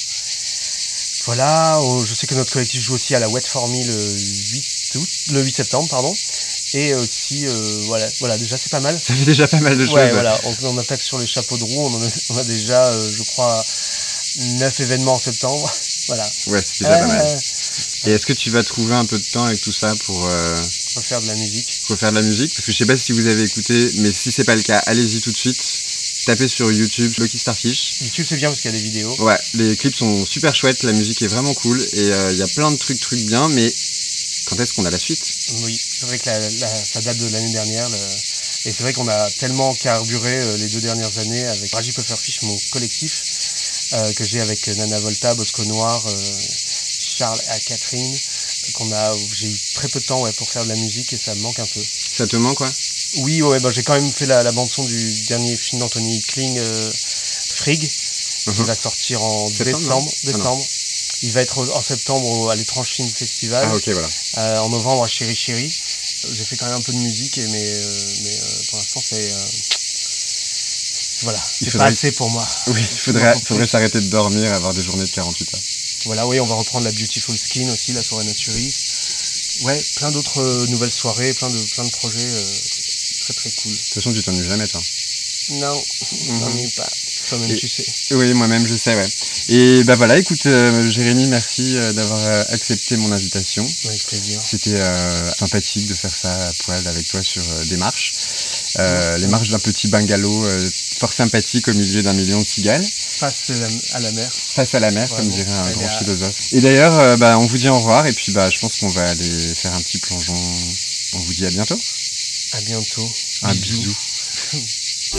Voilà, 1.27 1.79
oh, 1.83 2.05
je 2.05 2.15
sais 2.15 2.27
que 2.27 2.35
notre 2.35 2.53
collectif 2.53 2.81
joue 2.81 2.95
aussi 2.95 3.15
à 3.15 3.19
la 3.21 3.29
Wet 3.29 3.43
For 3.47 3.69
Me 3.69 3.85
le 3.85 4.19
8 4.19 4.97
août, 4.97 5.09
le 5.33 5.43
8 5.43 5.55
septembre, 5.55 5.89
pardon. 5.89 6.15
Et 6.75 6.95
aussi, 6.95 7.47
euh, 7.47 7.77
voilà, 7.87 8.07
voilà, 8.21 8.39
déjà 8.39 8.57
c'est 8.57 8.71
pas 8.71 8.81
mal. 8.81 8.97
Ça 8.99 9.15
fait 9.15 9.25
déjà 9.25 9.49
pas 9.49 9.61
mal 9.61 9.77
de 9.77 9.85
choses. 9.85 9.95
Ouais, 9.95 10.11
voilà, 10.13 10.39
on, 10.45 10.55
on 10.69 10.79
attaque 10.79 11.03
sur 11.03 11.19
les 11.19 11.27
chapeaux 11.27 11.59
de 11.59 11.65
roue, 11.65 11.87
on, 11.87 11.95
en 11.95 12.03
a, 12.03 12.09
on 12.31 12.39
a 12.39 12.45
déjà, 12.45 12.87
euh, 12.87 13.11
je 13.13 13.23
crois, 13.25 13.65
9 14.39 14.81
événements 14.81 15.15
en 15.15 15.19
septembre. 15.19 15.73
voilà. 16.07 16.31
Ouais, 16.49 16.63
c'est 16.65 16.85
déjà 16.85 16.99
pas 16.99 17.07
mal. 17.07 17.21
Euh, 17.27 18.09
Et 18.09 18.13
est-ce 18.13 18.27
que 18.27 18.33
tu 18.33 18.51
vas 18.51 18.63
trouver 18.63 18.95
un 18.95 19.05
peu 19.05 19.19
de 19.19 19.25
temps 19.25 19.45
avec 19.45 19.61
tout 19.61 19.73
ça 19.73 19.93
pour, 20.05 20.25
euh, 20.25 20.57
on 20.97 21.01
va 21.01 21.03
faire 21.03 21.21
de 21.21 21.27
la 21.27 21.35
musique. 21.35 21.81
pour 21.87 21.99
faire 21.99 22.11
de 22.11 22.17
la 22.17 22.23
musique? 22.23 22.55
Parce 22.55 22.67
que 22.67 22.73
je 22.73 22.77
sais 22.79 22.87
pas 22.87 22.97
si 22.97 23.13
vous 23.13 23.27
avez 23.27 23.43
écouté, 23.43 23.91
mais 23.97 24.13
si 24.13 24.31
c'est 24.31 24.45
pas 24.45 24.55
le 24.57 24.63
cas, 24.63 24.79
allez-y 24.87 25.21
tout 25.21 25.33
de 25.33 25.37
suite. 25.37 25.61
Tapez 26.27 26.49
sur 26.49 26.71
YouTube 26.71 27.13
Lucky 27.19 27.39
Starfish. 27.39 27.95
YouTube 28.03 28.27
c'est 28.29 28.37
bien 28.37 28.49
parce 28.49 28.61
qu'il 28.61 28.71
y 28.71 28.75
a 28.75 28.77
des 28.77 28.83
vidéos. 28.85 29.15
Ouais, 29.23 29.39
les 29.55 29.75
clips 29.75 29.97
sont 29.97 30.27
super 30.27 30.55
chouettes, 30.55 30.83
la 30.83 30.93
musique 30.93 31.23
est 31.23 31.29
vraiment 31.29 31.55
cool 31.55 31.81
et 31.95 32.13
euh, 32.13 32.33
il 32.33 32.39
y 32.39 32.43
a 32.43 32.47
plein 32.49 32.71
de 32.71 32.77
trucs, 32.77 33.01
trucs 33.01 33.23
bien, 33.23 33.49
mais 33.49 33.73
quand 34.51 34.59
est-ce 34.61 34.73
qu'on 34.75 34.85
a 34.85 34.91
la 34.91 34.99
suite? 34.99 35.33
Oui, 35.63 35.81
c'est 35.81 36.07
vrai 36.07 36.19
que 36.19 36.29
la, 36.29 36.51
la- 36.51 36.85
ça 36.85 37.01
date 37.01 37.19
de 37.19 37.27
l'année 37.29 37.53
dernière. 37.53 37.89
le- 37.89 37.99
et 38.67 38.73
c'est 38.73 38.83
vrai 38.83 38.93
qu'on 38.93 39.09
a 39.09 39.31
tellement 39.31 39.75
carburé 39.75 40.37
euh, 40.39 40.57
les 40.59 40.69
deux 40.69 40.81
dernières 40.81 41.19
années 41.19 41.47
avec 41.47 41.73
Raji 41.73 41.93
Pufferfish, 41.93 42.43
mon 42.43 42.59
collectif, 42.73 43.23
euh, 43.95 44.13
que 44.13 44.25
j'ai 44.25 44.41
avec 44.41 44.67
Nana 44.69 44.99
Volta, 44.99 45.35
Bosco 45.35 45.65
Noir, 45.65 46.03
euh, 46.07 46.35
Charles 47.01 47.41
et 47.57 47.61
Catherine, 47.61 48.19
qu'on 48.75 48.93
a, 48.93 49.15
j'ai 49.33 49.47
eu 49.47 49.57
très 49.75 49.89
peu 49.89 50.01
de 50.01 50.05
temps 50.05 50.21
ouais, 50.23 50.33
pour 50.33 50.51
faire 50.51 50.65
de 50.65 50.69
la 50.69 50.77
musique 50.77 51.13
et 51.13 51.17
ça 51.17 51.35
me 51.35 51.41
manque 51.41 51.59
un 51.61 51.67
peu. 51.67 51.81
Ça 52.13 52.27
te 52.27 52.37
manque 52.37 52.59
quoi 52.59 52.71
Oui, 53.15 53.41
ouais, 53.43 53.61
bah, 53.61 53.71
j'ai 53.71 53.83
quand 53.83 53.95
même 53.95 54.13
fait 54.13 54.27
la, 54.27 54.43
la 54.43 54.53
bande 54.53 54.69
son 54.69 54.85
du 54.85 55.13
dernier 55.29 55.57
film 55.57 55.81
d'Anthony 55.81 56.21
Kling, 56.23 56.59
euh, 56.59 56.93
Frig, 57.55 57.89
qui 58.45 58.61
Mhm. 58.61 58.67
va 58.67 58.75
sortir 58.75 59.23
en 59.23 59.47
Septembre, 59.47 60.13
décembre. 60.25 60.67
Ah. 60.69 60.80
Il 61.23 61.31
va 61.33 61.43
être 61.43 61.59
en 61.75 61.83
septembre 61.83 62.51
à 62.51 62.57
l'étrange 62.57 62.89
film 62.89 63.09
festival. 63.09 63.67
Ah 63.69 63.75
ok 63.77 63.89
voilà. 63.91 64.09
Euh, 64.39 64.59
en 64.61 64.69
novembre 64.71 65.05
à 65.05 65.09
Chéri 65.09 65.35
Chéri. 65.35 65.71
J'ai 66.33 66.45
fait 66.45 66.57
quand 66.57 66.67
même 66.67 66.77
un 66.77 66.81
peu 66.83 66.93
de 66.93 66.99
musique, 66.99 67.39
et- 67.39 67.47
mais, 67.47 67.63
euh, 67.65 68.15
mais 68.23 68.31
euh, 68.31 68.63
pour 68.69 68.79
l'instant 68.79 69.01
c'est 69.01 69.33
voilà, 71.23 71.39
Il 71.61 71.65
c'est 71.67 71.71
faudrait- 71.73 71.87
pas 71.89 71.93
assez 71.93 72.13
pour 72.13 72.31
moi. 72.31 72.47
Oui, 72.69 72.81
il 72.81 72.99
faudrait, 72.99 73.35
faudrait 73.45 73.67
s'arrêter 73.67 74.01
de 74.01 74.07
dormir, 74.09 74.53
avoir 74.53 74.73
des 74.75 74.83
journées 74.83 75.05
de 75.07 75.11
48 75.11 75.55
heures. 75.55 75.61
Voilà, 76.07 76.27
oui, 76.27 76.41
on 76.41 76.47
va 76.47 76.55
reprendre 76.55 76.85
la 76.87 76.93
Beautiful 76.93 77.37
Skin 77.37 77.69
aussi, 77.71 77.93
la 77.93 78.03
soirée 78.03 78.25
naturiste. 78.25 79.63
Ouais, 79.63 79.85
plein 79.97 80.11
d'autres 80.11 80.41
euh, 80.41 80.67
nouvelles 80.69 80.91
soirées, 80.93 81.35
plein 81.35 81.51
de 81.51 81.59
plein 81.75 81.85
de 81.85 81.91
projets 81.91 82.21
euh, 82.21 82.43
très 83.21 83.35
très 83.35 83.51
cool. 83.51 83.73
De 83.73 83.77
toute 83.77 83.95
façon, 83.95 84.13
tu 84.15 84.23
t'ennuies 84.23 84.47
jamais 84.47 84.67
toi. 84.67 84.81
Non, 85.51 85.85
j'en 86.39 86.57
ai 86.57 86.69
pas. 86.69 86.89
Toi-même 87.31 87.57
tu 87.57 87.69
sais. 87.69 87.85
Oui, 88.17 88.35
moi-même, 88.35 88.67
je 88.67 88.75
sais, 88.77 88.95
ouais. 88.97 89.09
Et 89.49 89.85
bah 89.85 89.95
voilà, 89.97 90.19
écoute, 90.19 90.47
euh, 90.47 90.91
Jérémy, 90.91 91.27
merci 91.29 91.77
euh, 91.77 91.93
d'avoir 91.93 92.19
euh, 92.25 92.45
accepté 92.51 92.97
mon 92.97 93.11
invitation. 93.13 93.65
Avec 93.85 94.05
plaisir. 94.07 94.41
C'était 94.43 94.81
sympathique 95.37 95.87
de 95.87 95.95
faire 95.95 96.15
ça 96.15 96.33
à 96.49 96.53
poil 96.65 96.87
avec 96.89 97.07
toi 97.09 97.23
sur 97.23 97.43
des 97.67 97.77
marches. 97.77 98.13
Les 99.19 99.27
marches 99.29 99.51
d'un 99.51 99.59
petit 99.61 99.89
bungalow 99.89 100.45
fort 100.99 101.13
sympathique 101.13 101.69
au 101.69 101.75
milieu 101.75 102.03
d'un 102.03 102.13
million 102.13 102.41
de 102.41 102.47
cigales, 102.47 102.85
Face 102.85 103.51
à 103.95 104.01
la, 104.01 104.13
mer. 104.13 104.31
face 104.33 104.75
à 104.75 104.81
la 104.81 104.91
mer, 104.91 105.09
comme 105.09 105.29
dirait 105.29 105.51
un 105.53 105.71
grand 105.73 105.87
à- 105.87 105.99
philosophe. 105.99 106.53
Et 106.53 106.61
d'ailleurs, 106.61 107.17
bah, 107.19 107.39
on 107.39 107.47
vous 107.47 107.59
dit 107.59 107.69
au 107.69 107.77
revoir, 107.77 108.07
et 108.07 108.13
puis 108.13 108.33
bah, 108.33 108.51
je 108.51 108.59
pense 108.59 108.77
qu'on 108.77 108.89
va 108.89 109.09
aller 109.09 109.55
faire 109.55 109.75
un 109.75 109.81
petit 109.81 109.99
plongeon. 109.99 110.35
On 111.15 111.19
vous 111.21 111.35
dit 111.35 111.47
à 111.47 111.51
bientôt. 111.51 111.79
À 112.53 112.61
bientôt. 112.63 113.13
Un 113.43 113.55
bisou. 113.55 113.95
Si 115.13 115.19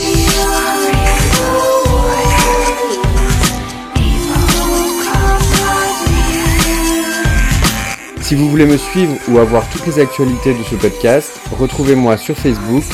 vous 8.34 8.48
voulez 8.48 8.64
me 8.64 8.78
suivre 8.78 9.14
ou 9.28 9.38
avoir 9.38 9.68
toutes 9.68 9.86
les 9.86 9.98
actualités 9.98 10.54
de 10.54 10.62
ce 10.62 10.76
podcast, 10.76 11.38
retrouvez-moi 11.58 12.16
sur 12.16 12.34
Facebook, 12.38 12.84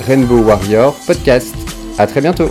Rainbow 0.00 0.38
Warrior 0.38 0.96
Podcast. 1.06 1.54
À 1.96 2.08
très 2.08 2.20
bientôt 2.20 2.50